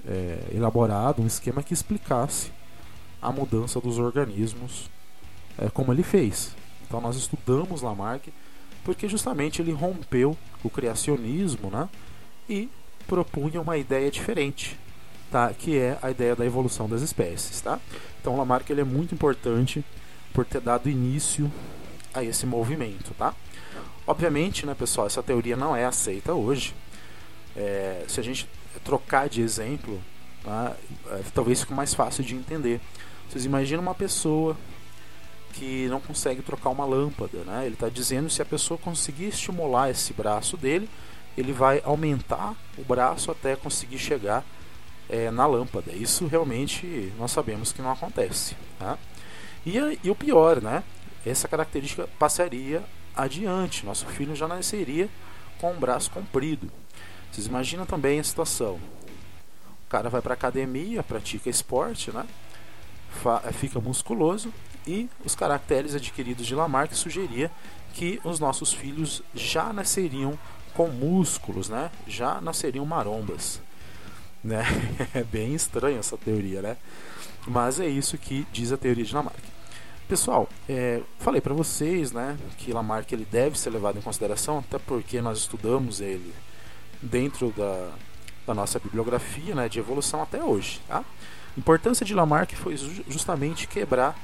é, 0.05 0.49
elaborado 0.53 1.23
um 1.23 1.29
esquema 1.29 1.63
que 1.63 1.73
explicasse 1.73 2.51
a 3.23 3.31
mudança 3.31 3.81
dos 3.81 4.01
organismos 4.01 4.91
é, 5.57 5.71
como 5.71 5.93
ele 5.93 6.03
fez. 6.03 6.57
Então 6.89 7.01
nós 7.01 7.17
estudamos 7.17 7.83
Lamarck 7.83 8.33
porque 8.85 9.09
justamente 9.09 9.61
ele 9.61 9.73
rompeu 9.73 10.37
o 10.63 10.71
criacionismo 10.71 11.71
né, 11.71 11.89
e 12.49 12.69
propunha 13.07 13.61
uma 13.61 13.77
ideia 13.77 14.11
diferente, 14.11 14.79
tá, 15.31 15.53
que 15.53 15.79
é 15.79 15.99
a 16.03 16.11
ideia 16.11 16.35
da 16.37 16.45
evolução 16.45 16.89
das 16.89 17.03
espécies. 17.03 17.61
Tá? 17.61 17.81
Então 18.21 18.37
Lamarck 18.37 18.69
ele 18.71 18.81
é 18.81 18.85
muito 18.85 19.15
importante 19.15 19.85
por 20.33 20.45
ter 20.45 20.61
dado 20.61 20.89
início 20.89 21.51
a 22.13 22.23
esse 22.23 22.47
movimento. 22.47 23.15
Tá? 23.15 23.35
Obviamente, 24.07 24.65
né, 24.67 24.75
pessoal, 24.75 25.07
essa 25.07 25.23
teoria 25.23 25.57
não 25.57 25.77
é 25.77 25.85
aceita 25.85 26.33
hoje. 26.33 26.75
É, 27.57 28.05
se 28.09 28.21
a 28.21 28.23
gente 28.23 28.49
trocar 28.85 29.29
de 29.29 29.43
exemplo, 29.43 30.01
tá, 30.45 30.77
é, 31.11 31.23
talvez 31.35 31.61
fique 31.61 31.75
mais 31.75 31.93
fácil 31.95 32.25
de 32.25 32.35
entender. 32.35 32.81
Vocês 33.29 33.45
imaginam 33.45 33.83
uma 33.83 33.95
pessoa 33.95 34.57
que 35.59 35.89
não 35.89 36.01
consegue 36.01 36.41
trocar 36.41 36.71
uma 36.71 36.85
lâmpada, 36.85 37.39
né? 37.39 37.67
Ele 37.67 37.75
está 37.75 37.89
dizendo 37.89 38.31
se 38.31 38.41
a 38.41 38.45
pessoa 38.45 38.79
conseguir 38.79 39.27
estimular 39.27 39.91
esse 39.91 40.13
braço 40.13 40.57
dele, 40.57 40.89
ele 41.37 41.53
vai 41.53 41.83
aumentar 41.85 42.55
o 42.77 42.85
braço 42.85 43.31
até 43.31 43.57
conseguir 43.57 43.99
chegar 43.99 44.45
é, 45.09 45.31
na 45.33 45.47
lâmpada. 45.47 45.93
Isso 45.93 46.27
realmente 46.27 47.13
nós 47.19 47.33
sabemos 47.33 47.73
que 47.73 47.83
não 47.83 47.91
acontece. 47.91 48.57
Tá? 48.79 48.97
E, 49.67 49.77
e 50.05 50.11
o 50.11 50.15
pior, 50.15 50.63
né? 50.63 50.85
Essa 51.27 51.49
característica 51.49 52.09
passaria 52.19 52.85
adiante. 53.17 53.85
Nosso 53.85 54.07
filho 54.07 54.37
já 54.37 54.47
nasceria 54.47 55.09
com 55.61 55.73
um 55.73 55.79
braço 55.79 56.11
comprido. 56.13 56.71
Vocês 57.33 57.47
imaginam 57.47 57.85
também 57.85 58.21
a 58.21 58.25
situação. 58.25 58.79
O 59.87 59.91
cara 59.91 60.09
vai 60.09 60.23
para 60.23 60.35
academia, 60.35 61.03
pratica 61.03 61.51
esporte, 61.51 62.13
né? 62.13 62.25
fica 63.55 63.81
musculoso 63.81 64.53
e 64.87 65.09
os 65.25 65.35
caracteres 65.35 65.95
adquiridos 65.95 66.47
de 66.47 66.55
Lamarck 66.55 66.95
sugeria 66.95 67.51
que 67.95 68.21
os 68.25 68.39
nossos 68.39 68.73
filhos 68.73 69.23
já 69.35 69.73
nasceriam 69.73 70.39
com 70.75 70.89
músculos, 70.89 71.69
né? 71.69 71.91
Já 72.07 72.41
nasceriam 72.41 72.87
marombas, 72.87 73.61
né? 74.43 74.65
É 75.15 75.25
bem 75.25 75.55
estranha 75.55 75.99
essa 75.99 76.17
teoria, 76.17 76.63
né? 76.63 76.77
Mas 77.47 77.81
é 77.81 77.89
isso 77.89 78.17
que 78.19 78.47
diz 78.53 78.73
a 78.73 78.77
teoria 78.77 79.05
de 79.05 79.15
Lamarck. 79.15 79.43
Pessoal, 80.09 80.49
é, 80.69 81.03
falei 81.19 81.41
para 81.41 81.53
vocês, 81.53 82.13
né, 82.13 82.39
que 82.57 82.73
Lamarck 82.73 83.13
ele 83.13 83.27
deve 83.31 83.59
ser 83.59 83.69
levado 83.69 83.99
em 83.99 84.01
consideração, 84.01 84.59
até 84.59 84.79
porque 84.79 85.21
nós 85.21 85.39
estudamos 85.39 86.01
ele 86.01 86.33
dentro 87.03 87.53
da, 87.55 87.91
da 88.47 88.55
nossa 88.55 88.79
bibliografia, 88.79 89.55
né, 89.55 89.69
de 89.69 89.79
evolução 89.79 90.23
até 90.23 90.43
hoje, 90.43 90.81
tá? 90.89 91.01
A 91.01 91.61
importância 91.61 92.07
de 92.07 92.15
Lamarck 92.15 92.55
foi 92.55 92.75
justamente 93.07 93.67
quebrar 93.67 94.19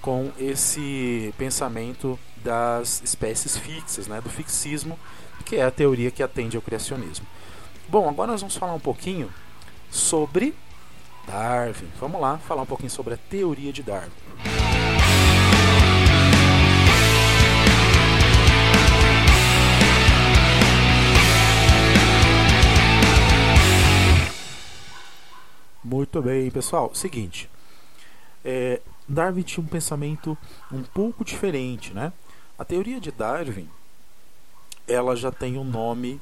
com 0.00 0.32
esse 0.38 1.34
pensamento 1.36 2.18
das 2.42 3.02
espécies 3.02 3.56
fixas, 3.56 4.06
né, 4.06 4.20
do 4.20 4.30
fixismo, 4.30 4.98
que 5.44 5.56
é 5.56 5.62
a 5.62 5.70
teoria 5.70 6.10
que 6.10 6.22
atende 6.22 6.56
ao 6.56 6.62
criacionismo. 6.62 7.26
Bom, 7.88 8.08
agora 8.08 8.32
nós 8.32 8.40
vamos 8.40 8.56
falar 8.56 8.74
um 8.74 8.80
pouquinho 8.80 9.32
sobre 9.90 10.54
Darwin. 11.26 11.88
Vamos 11.98 12.20
lá 12.20 12.38
falar 12.38 12.62
um 12.62 12.66
pouquinho 12.66 12.90
sobre 12.90 13.14
a 13.14 13.16
teoria 13.16 13.72
de 13.72 13.82
Darwin. 13.82 14.10
Muito 25.82 26.22
bem, 26.22 26.50
pessoal. 26.50 26.94
Seguinte, 26.94 27.50
é, 28.44 28.80
Darwin 29.10 29.42
tinha 29.42 29.64
um 29.64 29.66
pensamento 29.66 30.38
um 30.70 30.82
pouco 30.82 31.24
diferente, 31.24 31.92
né? 31.92 32.12
A 32.56 32.64
teoria 32.64 33.00
de 33.00 33.10
Darwin, 33.10 33.68
ela 34.86 35.16
já 35.16 35.32
tem 35.32 35.58
um 35.58 35.64
nome 35.64 36.20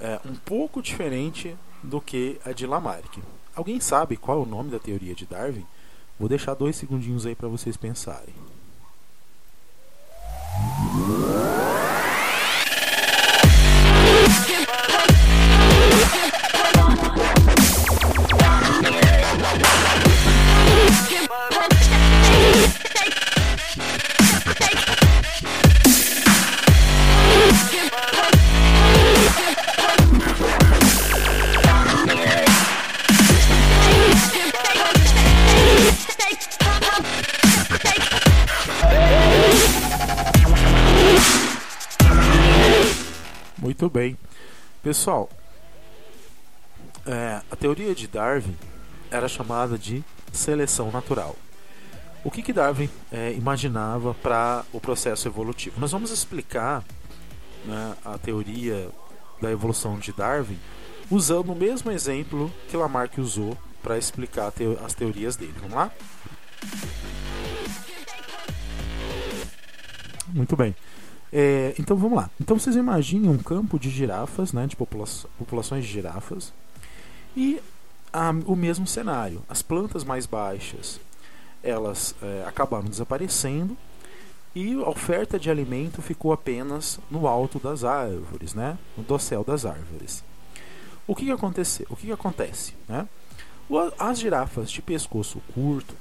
é, 0.00 0.18
um 0.24 0.34
pouco 0.34 0.80
diferente 0.80 1.54
do 1.82 2.00
que 2.00 2.40
a 2.44 2.52
de 2.52 2.66
Lamarck. 2.66 3.18
Alguém 3.54 3.78
sabe 3.78 4.16
qual 4.16 4.38
é 4.38 4.42
o 4.42 4.46
nome 4.46 4.70
da 4.70 4.78
teoria 4.78 5.14
de 5.14 5.26
Darwin? 5.26 5.66
Vou 6.18 6.28
deixar 6.28 6.54
dois 6.54 6.76
segundinhos 6.76 7.26
aí 7.26 7.34
para 7.34 7.48
vocês 7.48 7.76
pensarem. 7.76 8.34
Muito 43.88 43.94
bem. 43.94 44.18
Pessoal, 44.82 45.30
é, 47.06 47.40
a 47.50 47.56
teoria 47.56 47.94
de 47.94 48.06
Darwin 48.06 48.54
era 49.10 49.26
chamada 49.26 49.78
de 49.78 50.04
seleção 50.30 50.90
natural. 50.90 51.34
O 52.22 52.30
que, 52.30 52.42
que 52.42 52.52
Darwin 52.52 52.90
é, 53.10 53.32
imaginava 53.32 54.12
para 54.12 54.62
o 54.74 54.80
processo 54.80 55.26
evolutivo? 55.26 55.80
Nós 55.80 55.90
vamos 55.90 56.10
explicar 56.10 56.84
né, 57.64 57.96
a 58.04 58.18
teoria 58.18 58.90
da 59.40 59.50
evolução 59.50 59.98
de 59.98 60.12
Darwin 60.12 60.58
usando 61.10 61.52
o 61.52 61.56
mesmo 61.56 61.90
exemplo 61.90 62.52
que 62.68 62.76
Lamarck 62.76 63.16
usou 63.16 63.56
para 63.82 63.96
explicar 63.96 64.52
as 64.84 64.92
teorias 64.92 65.34
dele. 65.34 65.54
Vamos 65.62 65.74
lá? 65.74 65.90
Muito 70.26 70.54
bem. 70.56 70.76
É, 71.32 71.74
então 71.78 71.96
vamos 71.96 72.16
lá. 72.16 72.30
Então 72.40 72.58
vocês 72.58 72.76
imaginem 72.76 73.30
um 73.30 73.38
campo 73.38 73.78
de 73.78 73.90
girafas, 73.90 74.52
né, 74.52 74.66
de 74.66 74.76
popula 74.76 75.06
populações 75.38 75.84
de 75.84 75.90
girafas, 75.90 76.52
e 77.36 77.60
o 78.46 78.56
mesmo 78.56 78.86
cenário. 78.86 79.42
As 79.48 79.62
plantas 79.62 80.04
mais 80.04 80.26
baixas 80.26 81.00
elas 81.62 82.14
é, 82.22 82.44
acabaram 82.46 82.88
desaparecendo 82.88 83.76
e 84.54 84.74
a 84.74 84.88
oferta 84.88 85.38
de 85.38 85.50
alimento 85.50 86.00
ficou 86.00 86.32
apenas 86.32 86.98
no 87.10 87.26
alto 87.26 87.58
das 87.58 87.84
árvores, 87.84 88.54
né, 88.54 88.78
no 88.96 89.02
dossel 89.02 89.44
das 89.44 89.66
árvores. 89.66 90.24
O 91.06 91.14
que, 91.14 91.24
que 91.24 91.30
aconteceu? 91.30 91.86
O 91.90 91.96
que, 91.96 92.06
que 92.06 92.12
acontece? 92.12 92.74
Né? 92.88 93.06
As 93.98 94.18
girafas 94.18 94.70
de 94.70 94.80
pescoço 94.80 95.42
curto 95.54 95.94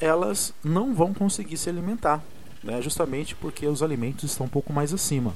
elas 0.00 0.52
não 0.62 0.94
vão 0.94 1.14
conseguir 1.14 1.56
se 1.56 1.70
alimentar 1.70 2.22
né, 2.66 2.82
justamente 2.82 3.34
porque 3.36 3.66
os 3.66 3.82
alimentos 3.82 4.24
estão 4.24 4.46
um 4.46 4.50
pouco 4.50 4.72
mais 4.72 4.92
acima. 4.92 5.34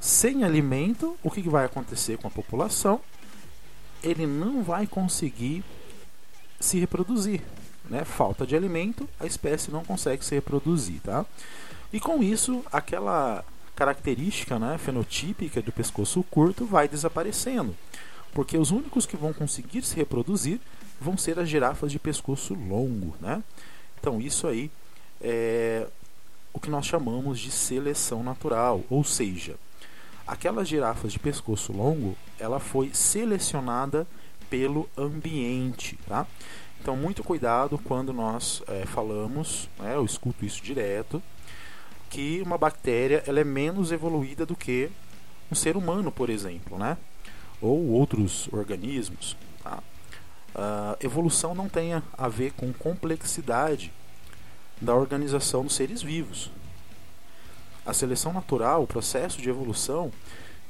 Sem 0.00 0.44
alimento, 0.44 1.16
o 1.22 1.30
que 1.30 1.40
vai 1.42 1.64
acontecer 1.64 2.18
com 2.18 2.26
a 2.26 2.30
população? 2.30 3.00
Ele 4.02 4.26
não 4.26 4.62
vai 4.62 4.86
conseguir 4.86 5.64
se 6.60 6.78
reproduzir. 6.78 7.40
Né? 7.88 8.04
Falta 8.04 8.46
de 8.46 8.56
alimento, 8.56 9.08
a 9.18 9.26
espécie 9.26 9.70
não 9.70 9.84
consegue 9.84 10.24
se 10.24 10.34
reproduzir. 10.34 11.00
Tá? 11.00 11.24
E 11.92 12.00
com 12.00 12.22
isso, 12.22 12.64
aquela 12.70 13.44
característica 13.74 14.58
né, 14.58 14.76
fenotípica 14.76 15.62
do 15.62 15.70
pescoço 15.72 16.22
curto 16.24 16.66
vai 16.66 16.88
desaparecendo. 16.88 17.74
Porque 18.34 18.58
os 18.58 18.70
únicos 18.70 19.06
que 19.06 19.16
vão 19.16 19.32
conseguir 19.32 19.82
se 19.82 19.94
reproduzir 19.94 20.60
vão 21.00 21.16
ser 21.16 21.38
as 21.38 21.48
girafas 21.48 21.92
de 21.92 21.98
pescoço 21.98 22.54
longo. 22.54 23.14
Né? 23.20 23.42
Então, 23.98 24.20
isso 24.20 24.46
aí 24.46 24.70
é, 25.20 25.86
o 26.56 26.60
que 26.60 26.70
nós 26.70 26.86
chamamos 26.86 27.38
de 27.38 27.50
seleção 27.50 28.22
natural, 28.22 28.82
ou 28.88 29.04
seja, 29.04 29.56
aquelas 30.26 30.66
girafas 30.66 31.12
de 31.12 31.18
pescoço 31.18 31.70
longo, 31.70 32.16
ela 32.38 32.58
foi 32.58 32.90
selecionada 32.94 34.06
pelo 34.48 34.88
ambiente, 34.96 35.98
tá? 36.08 36.26
Então 36.80 36.96
muito 36.96 37.22
cuidado 37.22 37.78
quando 37.84 38.10
nós 38.10 38.62
é, 38.68 38.86
falamos, 38.86 39.68
né, 39.78 39.96
eu 39.96 40.04
escuto 40.06 40.46
isso 40.46 40.62
direto, 40.62 41.22
que 42.08 42.40
uma 42.40 42.56
bactéria 42.56 43.22
ela 43.26 43.40
é 43.40 43.44
menos 43.44 43.92
evoluída 43.92 44.46
do 44.46 44.56
que 44.56 44.90
um 45.52 45.54
ser 45.54 45.76
humano, 45.76 46.10
por 46.10 46.30
exemplo, 46.30 46.78
né? 46.78 46.96
Ou 47.60 47.88
outros 47.90 48.48
organismos. 48.50 49.36
Tá? 49.62 49.82
Uh, 50.54 51.04
evolução 51.04 51.54
não 51.54 51.68
tem 51.68 51.92
a 51.92 52.28
ver 52.28 52.52
com 52.52 52.72
complexidade 52.72 53.92
da 54.80 54.94
organização 54.94 55.64
dos 55.64 55.74
seres 55.74 56.02
vivos. 56.02 56.50
A 57.84 57.92
seleção 57.92 58.32
natural, 58.32 58.82
o 58.82 58.86
processo 58.86 59.40
de 59.40 59.48
evolução, 59.48 60.12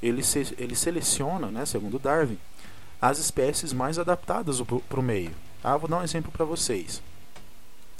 ele, 0.03 0.23
se, 0.23 0.55
ele 0.59 0.77
seleciona, 0.77 1.49
né, 1.49 1.64
segundo 1.64 1.99
Darwin, 1.99 2.38
as 3.01 3.19
espécies 3.19 3.73
mais 3.73 3.99
adaptadas 3.99 4.61
para 4.88 5.01
o 5.01 5.03
meio. 5.03 5.33
Ah, 5.62 5.77
vou 5.77 5.88
dar 5.88 5.99
um 5.99 6.03
exemplo 6.03 6.31
para 6.31 6.45
vocês. 6.45 7.03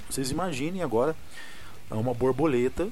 Vocês 0.09 0.31
imaginem 0.31 0.83
agora 0.83 1.17
uma 1.91 2.15
borboleta 2.15 2.89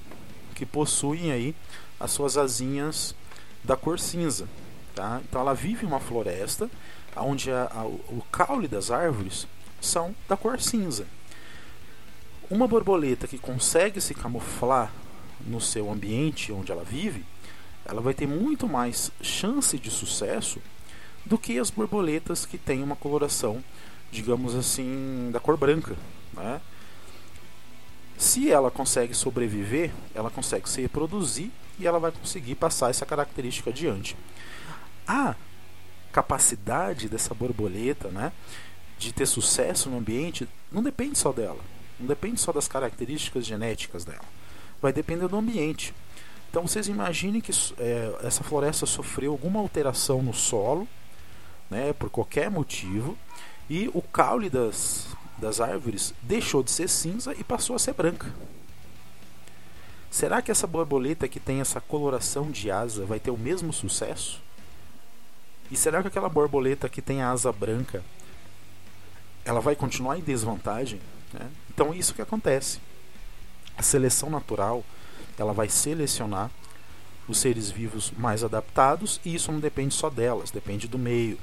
que 0.54 0.66
possui 0.66 1.30
aí 1.30 1.54
as 1.98 2.10
suas 2.10 2.36
asinhas 2.36 3.14
da 3.62 3.76
cor 3.76 3.98
cinza. 3.98 4.48
Tá? 4.94 5.20
Então 5.28 5.40
ela 5.40 5.54
vive 5.54 5.84
em 5.84 5.88
uma 5.88 6.00
floresta 6.00 6.70
onde 7.16 7.50
a, 7.50 7.64
a, 7.72 7.84
o 7.84 8.24
caule 8.30 8.68
das 8.68 8.90
árvores 8.90 9.46
são 9.80 10.14
da 10.28 10.36
cor 10.36 10.60
cinza. 10.60 11.06
Uma 12.50 12.68
borboleta 12.68 13.26
que 13.26 13.38
consegue 13.38 14.00
se 14.00 14.14
camuflar 14.14 14.92
no 15.46 15.60
seu 15.60 15.90
ambiente 15.90 16.52
onde 16.52 16.70
ela 16.70 16.84
vive, 16.84 17.24
ela 17.84 18.00
vai 18.00 18.12
ter 18.12 18.26
muito 18.26 18.68
mais 18.68 19.10
chance 19.22 19.78
de 19.78 19.90
sucesso 19.90 20.60
do 21.24 21.38
que 21.38 21.58
as 21.58 21.70
borboletas 21.70 22.44
que 22.44 22.58
têm 22.58 22.82
uma 22.82 22.96
coloração, 22.96 23.64
digamos 24.10 24.54
assim, 24.54 25.30
da 25.32 25.40
cor 25.40 25.56
branca. 25.56 25.96
Né? 26.34 26.60
Se 28.18 28.50
ela 28.50 28.70
consegue 28.70 29.14
sobreviver, 29.14 29.90
ela 30.14 30.30
consegue 30.30 30.68
se 30.68 30.82
reproduzir 30.82 31.50
e 31.78 31.86
ela 31.86 31.98
vai 31.98 32.12
conseguir 32.12 32.54
passar 32.54 32.90
essa 32.90 33.06
característica 33.06 33.70
adiante. 33.70 34.16
A 35.06 35.34
capacidade 36.12 37.08
dessa 37.08 37.34
borboleta 37.34 38.08
né, 38.08 38.32
de 38.98 39.12
ter 39.12 39.26
sucesso 39.26 39.90
no 39.90 39.98
ambiente 39.98 40.48
não 40.70 40.82
depende 40.82 41.18
só 41.18 41.32
dela. 41.32 41.73
Não 41.98 42.06
depende 42.06 42.40
só 42.40 42.52
das 42.52 42.68
características 42.68 43.46
genéticas 43.46 44.04
dela. 44.04 44.24
Vai 44.80 44.92
depender 44.92 45.28
do 45.28 45.36
ambiente. 45.36 45.94
Então 46.50 46.66
vocês 46.66 46.86
imaginem 46.86 47.40
que 47.40 47.52
é, 47.78 48.16
essa 48.22 48.44
floresta 48.44 48.86
sofreu 48.86 49.32
alguma 49.32 49.60
alteração 49.60 50.22
no 50.22 50.32
solo, 50.32 50.86
né, 51.70 51.92
por 51.92 52.10
qualquer 52.10 52.50
motivo, 52.50 53.18
e 53.68 53.90
o 53.92 54.02
caule 54.02 54.48
das, 54.50 55.08
das 55.38 55.60
árvores 55.60 56.14
deixou 56.22 56.62
de 56.62 56.70
ser 56.70 56.88
cinza 56.88 57.34
e 57.34 57.42
passou 57.42 57.74
a 57.74 57.78
ser 57.78 57.94
branca. 57.94 58.32
Será 60.10 60.40
que 60.40 60.50
essa 60.52 60.66
borboleta 60.66 61.26
que 61.26 61.40
tem 61.40 61.60
essa 61.60 61.80
coloração 61.80 62.50
de 62.50 62.70
asa 62.70 63.04
vai 63.04 63.18
ter 63.18 63.32
o 63.32 63.36
mesmo 63.36 63.72
sucesso? 63.72 64.40
E 65.70 65.76
será 65.76 66.02
que 66.02 66.08
aquela 66.08 66.28
borboleta 66.28 66.88
que 66.88 67.02
tem 67.02 67.20
a 67.20 67.30
asa 67.30 67.50
branca 67.50 68.00
ela 69.44 69.60
vai 69.60 69.74
continuar 69.74 70.16
em 70.16 70.22
desvantagem? 70.22 71.00
Né? 71.32 71.50
Então 71.74 71.92
isso 71.92 72.14
que 72.14 72.22
acontece. 72.22 72.78
A 73.76 73.82
seleção 73.82 74.30
natural 74.30 74.84
ela 75.36 75.52
vai 75.52 75.68
selecionar 75.68 76.50
os 77.26 77.38
seres 77.38 77.70
vivos 77.70 78.12
mais 78.16 78.44
adaptados 78.44 79.20
e 79.24 79.34
isso 79.34 79.50
não 79.50 79.58
depende 79.58 79.94
só 79.94 80.08
delas, 80.08 80.50
depende 80.50 80.86
do 80.86 80.98
meio. 80.98 81.38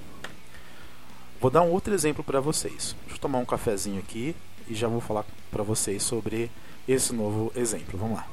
Vou 1.42 1.52
dar 1.52 1.64
um 1.64 1.72
outro 1.72 1.94
exemplo 1.94 2.24
para 2.24 2.40
vocês. 2.40 2.96
Deixa 3.02 3.16
eu 3.16 3.20
tomar 3.20 3.40
um 3.40 3.46
cafezinho 3.46 4.00
aqui 4.00 4.36
e 4.68 4.76
já 4.76 4.88
vou 4.88 5.02
falar 5.02 5.26
para 5.50 5.64
vocês 5.64 6.04
sobre 6.04 6.50
esse 6.88 7.14
novo 7.14 7.52
exemplo. 7.56 7.98
Vamos 7.98 8.18
lá. 8.18 8.28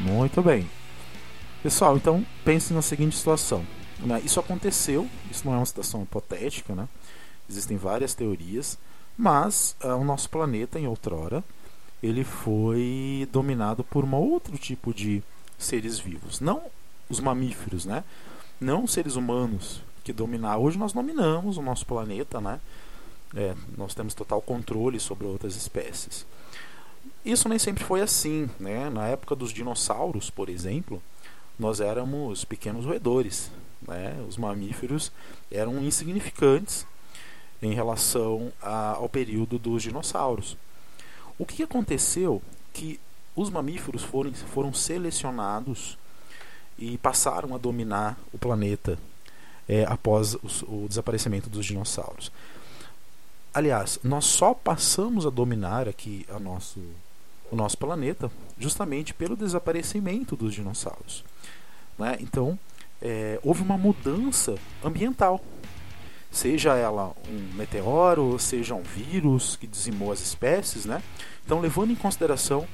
Muito 0.00 0.42
bem. 0.42 0.68
Pessoal, 1.62 1.96
então 1.96 2.26
pense 2.44 2.72
na 2.74 2.82
seguinte 2.82 3.16
situação. 3.16 3.64
Né? 4.02 4.20
Isso 4.24 4.40
aconteceu, 4.40 5.08
isso 5.30 5.46
não 5.46 5.54
é 5.54 5.56
uma 5.56 5.66
situação 5.66 6.02
hipotética, 6.02 6.74
né? 6.74 6.88
existem 7.48 7.76
várias 7.76 8.14
teorias, 8.14 8.78
mas 9.16 9.76
uh, 9.82 9.88
o 9.88 10.04
nosso 10.04 10.28
planeta, 10.30 10.78
em 10.78 10.86
outrora, 10.86 11.44
ele 12.02 12.24
foi 12.24 13.28
dominado 13.30 13.84
por 13.84 14.04
um 14.04 14.14
outro 14.14 14.56
tipo 14.58 14.92
de 14.92 15.22
seres 15.58 15.98
vivos. 15.98 16.40
Não 16.40 16.62
os 17.08 17.20
mamíferos, 17.20 17.84
né? 17.84 18.02
não 18.60 18.84
os 18.84 18.92
seres 18.92 19.16
humanos 19.16 19.82
que 20.02 20.12
dominaram. 20.12 20.62
Hoje 20.62 20.78
nós 20.78 20.92
dominamos 20.92 21.56
o 21.56 21.62
nosso 21.62 21.86
planeta, 21.86 22.40
né? 22.40 22.60
É, 23.34 23.54
nós 23.78 23.94
temos 23.94 24.14
total 24.14 24.42
controle 24.42 25.00
sobre 25.00 25.26
outras 25.26 25.56
espécies. 25.56 26.26
Isso 27.24 27.48
nem 27.48 27.58
sempre 27.58 27.84
foi 27.84 28.00
assim. 28.02 28.48
Né? 28.58 28.90
Na 28.90 29.06
época 29.08 29.34
dos 29.34 29.52
dinossauros, 29.52 30.28
por 30.28 30.48
exemplo, 30.48 31.02
nós 31.58 31.80
éramos 31.80 32.44
pequenos 32.44 32.84
roedores. 32.84 33.50
Né? 33.86 34.24
Os 34.28 34.36
mamíferos 34.36 35.12
eram 35.50 35.82
insignificantes 35.82 36.86
em 37.60 37.74
relação 37.74 38.52
a, 38.60 38.94
ao 38.94 39.08
período 39.08 39.58
dos 39.58 39.82
dinossauros. 39.82 40.56
O 41.38 41.46
que 41.46 41.62
aconteceu 41.62 42.42
que 42.72 42.98
os 43.34 43.48
mamíferos 43.50 44.02
foram, 44.02 44.32
foram 44.34 44.72
selecionados 44.72 45.96
e 46.78 46.98
passaram 46.98 47.54
a 47.54 47.58
dominar 47.58 48.18
o 48.32 48.38
planeta 48.38 48.98
é, 49.68 49.84
após 49.84 50.34
o, 50.34 50.86
desaparecimento 50.88 51.48
dos 51.48 51.64
dinossauros. 51.64 52.32
Aliás, 53.54 53.98
nós 54.02 54.24
só 54.24 54.54
passamos 54.54 55.26
a 55.26 55.30
dominar 55.30 55.88
aqui 55.88 56.26
a 56.28 56.38
nosso, 56.38 56.80
o 57.50 57.56
nosso 57.56 57.76
planeta 57.76 58.30
justamente 58.58 59.14
pelo 59.14 59.36
desaparecimento 59.36 60.34
dos 60.34 60.54
dinossauros. 60.54 61.24
Né? 61.98 62.16
Então, 62.20 62.58
é, 63.02 63.38
houve 63.42 63.62
uma 63.62 63.76
mudança 63.76 64.54
ambiental. 64.82 65.40
Seja 66.30 66.74
ela 66.76 67.12
um 67.28 67.54
meteoro, 67.56 68.38
seja 68.38 68.74
um 68.74 68.82
vírus 68.82 69.56
que 69.56 69.66
dizimou 69.66 70.12
as 70.12 70.20
espécies, 70.20 70.86
né? 70.86 71.02
Então, 71.44 71.60
levando 71.60 71.90
em 71.90 71.96
consideração 71.96 72.66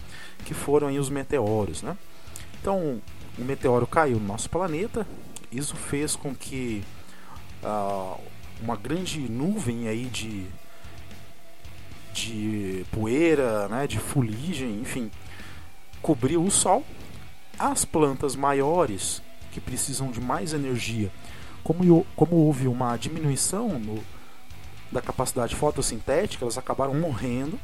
que 0.45 0.55
foram 0.55 0.87
aí 0.87 0.99
os 0.99 1.11
meteoros, 1.11 1.83
né? 1.83 1.97
Então, 2.61 3.01
um 3.37 3.45
meteoro 3.45 3.87
caiu 3.87 4.21
no 4.21 4.27
nosso 4.27 4.49
planeta, 4.49 5.07
isso 5.51 5.75
fez 5.75 6.15
com 6.15 6.35
que 6.35 6.85
uh, 7.65 8.21
uma 8.63 8.77
grande 8.77 9.21
nuvem 9.21 9.89
aí 9.89 10.05
de, 10.05 10.47
de 12.13 12.85
poeira, 12.93 13.69
né, 13.69 13.87
de 13.87 13.99
fuligem, 13.99 14.81
enfim, 14.81 15.11
cobriu 16.03 16.45
o 16.45 16.51
Sol. 16.51 16.85
As 17.59 17.85
plantas 17.85 18.37
maiores 18.37 19.23
que 19.53 19.61
precisam 19.61 20.11
de 20.11 20.21
mais 20.21 20.53
energia, 20.53 21.11
como, 21.63 22.07
como 22.17 22.37
houve 22.37 22.69
uma 22.69 22.97
diminuição 22.97 23.79
no, 23.79 24.03
da 24.91 25.01
capacidade 25.01 25.55
fotossintética, 25.55 26.45
elas 26.45 26.59
acabaram 26.59 26.95
morrendo. 26.95 27.59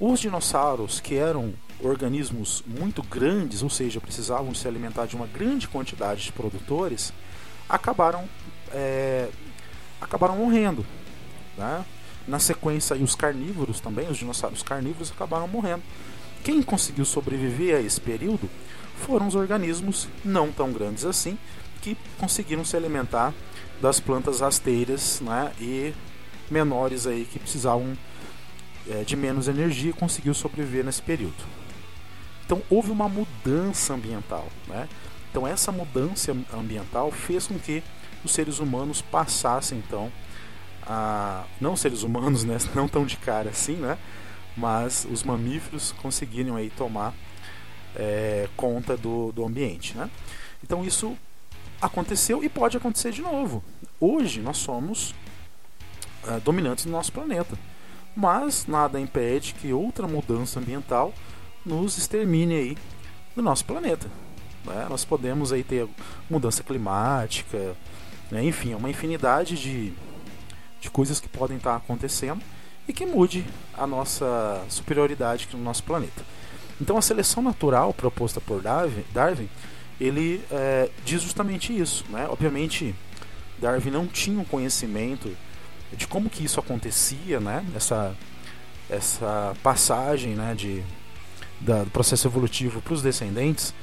Os 0.00 0.20
dinossauros, 0.20 1.00
que 1.00 1.16
eram 1.16 1.54
organismos 1.80 2.62
muito 2.66 3.02
grandes, 3.02 3.62
ou 3.62 3.70
seja, 3.70 4.00
precisavam 4.00 4.54
se 4.54 4.66
alimentar 4.66 5.06
de 5.06 5.16
uma 5.16 5.26
grande 5.26 5.68
quantidade 5.68 6.24
de 6.24 6.32
produtores, 6.32 7.12
acabaram, 7.68 8.28
é, 8.72 9.28
acabaram 10.00 10.36
morrendo. 10.36 10.84
Né? 11.56 11.84
Na 12.26 12.38
sequência, 12.38 12.96
os 12.96 13.14
carnívoros 13.14 13.80
também, 13.80 14.08
os 14.08 14.18
dinossauros 14.18 14.62
carnívoros, 14.62 15.10
acabaram 15.10 15.48
morrendo. 15.48 15.82
Quem 16.48 16.62
conseguiu 16.62 17.04
sobreviver 17.04 17.76
a 17.76 17.80
esse 17.82 18.00
período 18.00 18.48
foram 18.96 19.26
os 19.26 19.34
organismos 19.34 20.08
não 20.24 20.50
tão 20.50 20.72
grandes 20.72 21.04
assim, 21.04 21.36
que 21.82 21.94
conseguiram 22.16 22.64
se 22.64 22.74
alimentar 22.74 23.34
das 23.82 24.00
plantas 24.00 24.40
rasteiras 24.40 25.20
né, 25.20 25.52
e 25.60 25.92
menores 26.50 27.06
aí 27.06 27.26
que 27.30 27.38
precisavam 27.38 27.94
é, 28.88 29.04
de 29.04 29.14
menos 29.14 29.46
energia 29.46 29.90
e 29.90 29.92
conseguiu 29.92 30.32
sobreviver 30.32 30.82
nesse 30.86 31.02
período. 31.02 31.36
Então 32.46 32.62
houve 32.70 32.90
uma 32.90 33.10
mudança 33.10 33.92
ambiental. 33.92 34.48
Né? 34.68 34.88
Então 35.30 35.46
essa 35.46 35.70
mudança 35.70 36.34
ambiental 36.54 37.10
fez 37.10 37.46
com 37.46 37.58
que 37.58 37.82
os 38.24 38.32
seres 38.32 38.58
humanos 38.58 39.02
passassem 39.02 39.82
então 39.86 40.10
a 40.82 41.44
não 41.60 41.76
seres 41.76 42.02
humanos, 42.04 42.42
né, 42.42 42.56
não 42.74 42.88
tão 42.88 43.04
de 43.04 43.18
cara 43.18 43.50
assim, 43.50 43.74
né, 43.74 43.98
mas 44.56 45.06
os 45.10 45.22
mamíferos 45.22 45.92
conseguiram 45.92 46.56
aí 46.56 46.70
tomar 46.70 47.14
é, 47.96 48.48
conta 48.56 48.96
do, 48.96 49.32
do 49.32 49.44
ambiente. 49.44 49.96
Né? 49.96 50.10
Então 50.62 50.84
isso 50.84 51.16
aconteceu 51.80 52.42
e 52.42 52.48
pode 52.48 52.76
acontecer 52.76 53.12
de 53.12 53.22
novo. 53.22 53.62
Hoje 54.00 54.40
nós 54.40 54.58
somos 54.58 55.14
é, 56.26 56.40
dominantes 56.40 56.84
do 56.84 56.90
nosso 56.90 57.12
planeta, 57.12 57.56
mas 58.16 58.66
nada 58.66 59.00
impede 59.00 59.54
que 59.54 59.72
outra 59.72 60.06
mudança 60.06 60.58
ambiental 60.58 61.12
nos 61.64 61.98
extermine 61.98 62.54
aí 62.54 62.78
do 63.34 63.42
nosso 63.42 63.64
planeta. 63.64 64.08
Né? 64.64 64.86
Nós 64.88 65.04
podemos 65.04 65.52
aí 65.52 65.62
ter 65.62 65.88
mudança 66.28 66.62
climática, 66.62 67.76
né? 68.30 68.42
enfim, 68.44 68.74
uma 68.74 68.90
infinidade 68.90 69.56
de, 69.56 69.92
de 70.80 70.90
coisas 70.90 71.20
que 71.20 71.28
podem 71.28 71.56
estar 71.56 71.76
acontecendo 71.76 72.42
e 72.88 72.92
que 72.92 73.04
mude 73.04 73.44
a 73.76 73.86
nossa 73.86 74.64
superioridade 74.68 75.46
no 75.52 75.58
nosso 75.62 75.84
planeta. 75.84 76.24
Então 76.80 76.96
a 76.96 77.02
seleção 77.02 77.42
natural 77.42 77.92
proposta 77.92 78.40
por 78.40 78.62
Darwin, 78.62 79.04
Darwin 79.12 79.48
ele 80.00 80.42
é, 80.50 80.88
diz 81.04 81.22
justamente 81.22 81.76
isso. 81.76 82.04
Né? 82.08 82.26
Obviamente, 82.28 82.94
Darwin 83.58 83.90
não 83.90 84.06
tinha 84.06 84.38
um 84.38 84.44
conhecimento 84.44 85.36
de 85.92 86.06
como 86.06 86.30
que 86.30 86.44
isso 86.44 86.60
acontecia, 86.60 87.40
né? 87.40 87.64
essa, 87.74 88.14
essa 88.88 89.56
passagem 89.62 90.34
né, 90.34 90.54
de, 90.54 90.82
da, 91.60 91.82
do 91.82 91.90
processo 91.90 92.28
evolutivo 92.28 92.80
para 92.80 92.94
os 92.94 93.02
descendentes. 93.02 93.74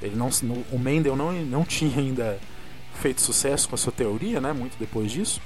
Ele 0.00 0.16
não, 0.16 0.30
o 0.72 0.78
Mendel 0.78 1.14
não, 1.14 1.32
não 1.32 1.64
tinha 1.64 1.96
ainda 1.96 2.40
feito 3.00 3.20
sucesso 3.20 3.68
com 3.68 3.76
a 3.76 3.78
sua 3.78 3.92
teoria, 3.92 4.40
né, 4.40 4.52
muito 4.52 4.76
depois 4.78 5.10
disso. 5.12 5.40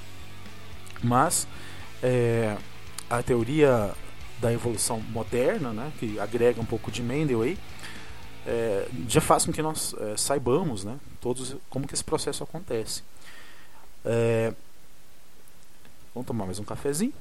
Mas 1.03 1.47
é, 2.01 2.57
a 3.09 3.23
teoria 3.23 3.93
da 4.39 4.51
evolução 4.51 4.99
moderna, 4.99 5.73
né, 5.73 5.91
que 5.99 6.19
agrega 6.19 6.61
um 6.61 6.65
pouco 6.65 6.91
de 6.91 7.01
Mendel 7.01 7.41
aí, 7.41 7.57
é, 8.45 8.87
já 9.07 9.19
faz 9.19 9.45
com 9.45 9.51
que 9.51 9.61
nós 9.61 9.93
é, 9.99 10.15
saibamos 10.15 10.83
né, 10.83 10.97
todos 11.19 11.55
como 11.69 11.87
que 11.87 11.93
esse 11.93 12.03
processo 12.03 12.43
acontece. 12.43 13.03
É, 14.05 14.53
vamos 16.13 16.27
tomar 16.27 16.45
mais 16.45 16.59
um 16.59 16.63
cafezinho. 16.63 17.13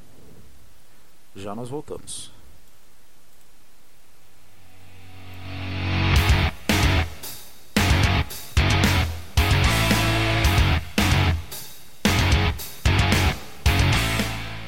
Já 1.35 1.55
nós 1.55 1.69
voltamos. 1.69 2.36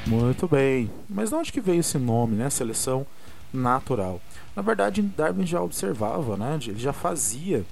Muito 0.09 0.47
bem. 0.47 0.89
Mas 1.07 1.29
de 1.29 1.35
onde 1.35 1.51
que 1.51 1.61
veio 1.61 1.81
esse 1.81 1.99
nome, 1.99 2.35
né? 2.35 2.49
Seleção 2.49 3.05
natural. 3.53 4.19
Na 4.55 4.63
verdade, 4.63 5.03
Darwin 5.03 5.45
já 5.45 5.61
observava, 5.61 6.35
né? 6.35 6.57
Ele 6.65 6.79
já 6.79 6.91
fazia 6.91 7.63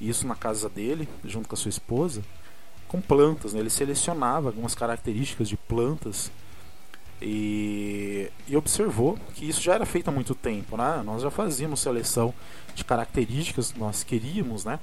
isso 0.00 0.24
na 0.24 0.36
casa 0.36 0.68
dele, 0.68 1.08
junto 1.24 1.48
com 1.48 1.56
a 1.56 1.58
sua 1.58 1.70
esposa, 1.70 2.22
com 2.86 3.00
plantas. 3.00 3.52
Né? 3.52 3.58
Ele 3.58 3.70
selecionava 3.70 4.48
algumas 4.48 4.76
características 4.76 5.48
de 5.48 5.56
plantas 5.56 6.30
e, 7.20 8.30
e, 8.46 8.56
observou 8.56 9.18
que 9.34 9.48
isso 9.48 9.60
já 9.60 9.74
era 9.74 9.84
feito 9.84 10.08
há 10.08 10.12
muito 10.12 10.36
tempo, 10.36 10.76
né? 10.76 11.02
Nós 11.04 11.22
já 11.22 11.30
fazíamos 11.30 11.80
seleção 11.80 12.32
de 12.76 12.84
características 12.84 13.72
que 13.72 13.78
nós 13.80 14.04
queríamos, 14.04 14.64
né? 14.64 14.78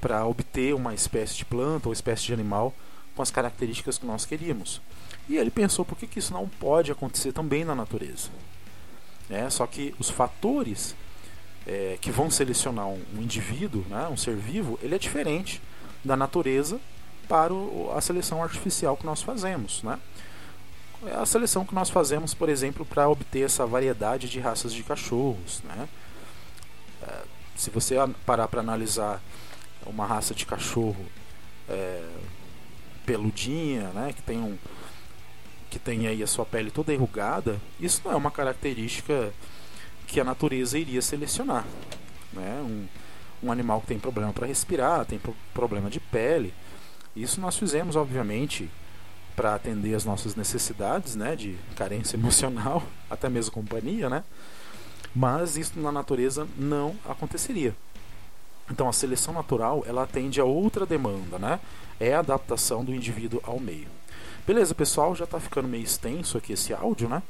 Para 0.00 0.26
obter 0.26 0.74
uma 0.74 0.94
espécie 0.94 1.36
de 1.36 1.44
planta 1.44 1.88
ou 1.88 1.92
espécie 1.92 2.24
de 2.24 2.32
animal 2.32 2.74
com 3.14 3.22
as 3.22 3.30
características 3.30 3.98
que 3.98 4.06
nós 4.06 4.24
queríamos. 4.26 4.80
E 5.28 5.36
ele 5.36 5.50
pensou 5.50 5.84
por 5.84 5.96
que, 5.96 6.06
que 6.06 6.18
isso 6.18 6.32
não 6.32 6.48
pode 6.48 6.90
acontecer 6.90 7.32
também 7.32 7.64
na 7.64 7.74
natureza. 7.74 8.28
É, 9.30 9.48
só 9.48 9.66
que 9.66 9.94
os 9.98 10.10
fatores 10.10 10.94
é, 11.66 11.96
que 12.00 12.10
vão 12.10 12.30
selecionar 12.30 12.88
um, 12.88 13.00
um 13.16 13.22
indivíduo, 13.22 13.84
né, 13.88 14.08
um 14.08 14.16
ser 14.16 14.36
vivo, 14.36 14.78
ele 14.82 14.94
é 14.94 14.98
diferente 14.98 15.62
da 16.04 16.16
natureza 16.16 16.80
para 17.28 17.52
o, 17.52 17.92
a 17.96 18.00
seleção 18.00 18.42
artificial 18.42 18.96
que 18.96 19.06
nós 19.06 19.22
fazemos, 19.22 19.82
né? 19.82 19.98
É 21.04 21.16
a 21.16 21.26
seleção 21.26 21.64
que 21.64 21.74
nós 21.74 21.90
fazemos, 21.90 22.32
por 22.32 22.48
exemplo, 22.48 22.84
para 22.84 23.08
obter 23.08 23.44
essa 23.44 23.66
variedade 23.66 24.28
de 24.28 24.38
raças 24.38 24.72
de 24.72 24.84
cachorros, 24.84 25.60
né? 25.64 25.88
É, 27.02 27.22
se 27.56 27.70
você 27.70 27.96
parar 28.24 28.48
para 28.48 28.60
analisar 28.60 29.20
uma 29.86 30.06
raça 30.06 30.34
de 30.34 30.46
cachorro 30.46 31.06
é, 31.68 32.04
peludinha, 33.04 33.88
né, 33.90 34.12
que 34.12 34.22
tem 34.22 34.38
um 34.38 34.56
que 35.72 35.78
tem 35.78 36.06
aí 36.06 36.22
a 36.22 36.26
sua 36.26 36.44
pele 36.44 36.70
toda 36.70 36.92
enrugada, 36.92 37.58
isso 37.80 38.02
não 38.04 38.12
é 38.12 38.14
uma 38.14 38.30
característica 38.30 39.32
que 40.06 40.20
a 40.20 40.24
natureza 40.24 40.78
iria 40.78 41.00
selecionar, 41.00 41.64
né? 42.30 42.60
Um, 42.60 42.86
um 43.46 43.50
animal 43.50 43.80
que 43.80 43.86
tem 43.86 43.98
problema 43.98 44.34
para 44.34 44.46
respirar, 44.46 45.06
tem 45.06 45.18
problema 45.54 45.88
de 45.88 45.98
pele. 45.98 46.52
Isso 47.16 47.40
nós 47.40 47.56
fizemos, 47.56 47.96
obviamente, 47.96 48.68
para 49.34 49.54
atender 49.54 49.94
as 49.94 50.04
nossas 50.04 50.36
necessidades, 50.36 51.16
né, 51.16 51.34
de 51.34 51.56
carência 51.74 52.16
emocional, 52.20 52.82
até 53.08 53.30
mesmo 53.30 53.50
companhia, 53.50 54.10
né? 54.10 54.24
Mas 55.14 55.56
isso 55.56 55.80
na 55.80 55.90
natureza 55.90 56.46
não 56.58 56.94
aconteceria. 57.08 57.74
Então 58.70 58.88
a 58.88 58.92
seleção 58.92 59.34
natural 59.34 59.84
ela 59.86 60.02
atende 60.02 60.40
a 60.40 60.44
outra 60.44 60.86
demanda, 60.86 61.38
né? 61.38 61.60
É 62.00 62.14
a 62.14 62.20
adaptação 62.20 62.84
do 62.84 62.94
indivíduo 62.94 63.40
ao 63.44 63.58
meio. 63.58 63.88
Beleza, 64.46 64.74
pessoal, 64.74 65.14
já 65.14 65.24
está 65.24 65.38
ficando 65.38 65.68
meio 65.68 65.84
extenso 65.84 66.36
aqui 66.36 66.52
esse 66.52 66.72
áudio, 66.72 67.08
né? 67.08 67.22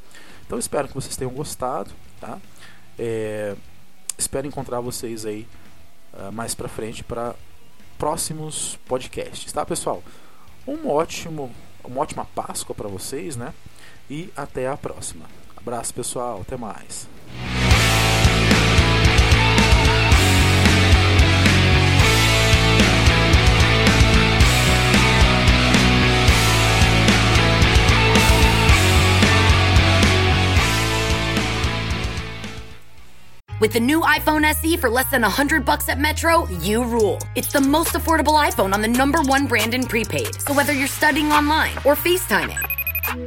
Então 0.46 0.58
espero 0.58 0.88
que 0.88 0.94
vocês 0.94 1.16
tenham 1.16 1.32
gostado, 1.32 1.90
tá? 2.20 2.38
É, 2.98 3.54
espero 4.16 4.46
encontrar 4.46 4.80
vocês 4.80 5.26
aí 5.26 5.46
uh, 6.14 6.32
mais 6.32 6.54
para 6.54 6.68
frente 6.68 7.04
para 7.04 7.34
próximos 7.98 8.78
podcasts, 8.86 9.52
tá, 9.52 9.64
pessoal? 9.64 10.02
Um 10.66 10.88
ótimo, 10.88 11.50
uma 11.84 12.00
ótima 12.00 12.24
Páscoa 12.34 12.74
para 12.74 12.88
vocês, 12.88 13.36
né? 13.36 13.52
E 14.08 14.32
até 14.36 14.68
a 14.68 14.76
próxima. 14.76 15.26
Abraço, 15.56 15.94
pessoal. 15.94 16.40
Até 16.40 16.56
mais. 16.56 17.08
With 33.62 33.75
the 33.75 33.79
new 33.79 34.01
iPhone 34.01 34.42
SE 34.42 34.77
for 34.77 34.90
less 34.90 35.09
than 35.09 35.22
100 35.22 35.64
bucks 35.64 35.88
at 35.88 35.96
Metro, 35.96 36.48
you 36.48 36.83
rule. 36.83 37.20
It's 37.37 37.53
the 37.53 37.61
most 37.61 37.92
affordable 37.92 38.35
iPhone 38.44 38.75
on 38.75 38.83
the 38.83 38.88
number 38.88 39.22
one 39.22 39.46
brand 39.46 39.72
in 39.72 39.85
prepaid. 39.85 40.35
So 40.42 40.53
whether 40.53 40.72
you're 40.72 40.88
studying 40.88 41.31
online 41.31 41.77
or 41.85 41.94
FaceTiming, 41.94 42.59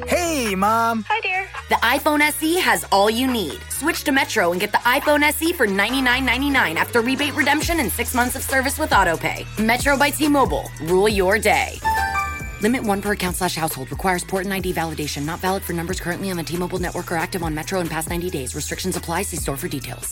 Hey, 0.08 0.56
Mom. 0.56 1.06
Hi, 1.08 1.22
dear. 1.22 1.48
The 1.70 1.76
iPhone 1.76 2.20
SE 2.20 2.60
has 2.60 2.86
all 2.92 3.10
you 3.10 3.32
need. 3.32 3.60
Switch 3.70 4.04
to 4.04 4.12
Metro 4.12 4.52
and 4.52 4.60
get 4.60 4.74
the 4.74 4.80
iPhone 4.80 5.22
SE 5.24 5.54
for 5.54 5.68
$99.99 5.68 6.76
after 6.76 7.00
rebate 7.02 7.36
redemption 7.36 7.80
and 7.80 7.90
six 7.90 8.14
months 8.14 8.36
of 8.36 8.42
service 8.42 8.78
with 8.78 8.90
AutoPay. 8.90 9.46
Metro 9.64 9.98
by 9.98 10.10
T 10.10 10.28
Mobile. 10.28 10.70
Rule 10.84 11.08
your 11.08 11.40
day. 11.40 11.80
Limit 12.62 12.84
one 12.84 13.02
per 13.02 13.12
account 13.12 13.36
slash 13.36 13.56
household. 13.56 13.92
Requires 13.92 14.24
port 14.24 14.46
and 14.46 14.54
ID 14.54 14.74
validation. 14.74 15.24
Not 15.26 15.40
valid 15.40 15.64
for 15.64 15.74
numbers 15.74 16.00
currently 16.00 16.32
on 16.32 16.38
the 16.38 16.44
T-Mobile 16.44 16.80
network 16.80 17.12
or 17.12 17.18
active 17.18 17.44
on 17.44 17.54
Metro 17.54 17.80
in 17.80 17.88
past 17.88 18.10
90 18.10 18.30
days. 18.32 18.56
Restrictions 18.56 18.98
apply. 18.98 19.22
See 19.24 19.38
store 19.38 19.58
for 19.58 19.68
details. 19.68 20.12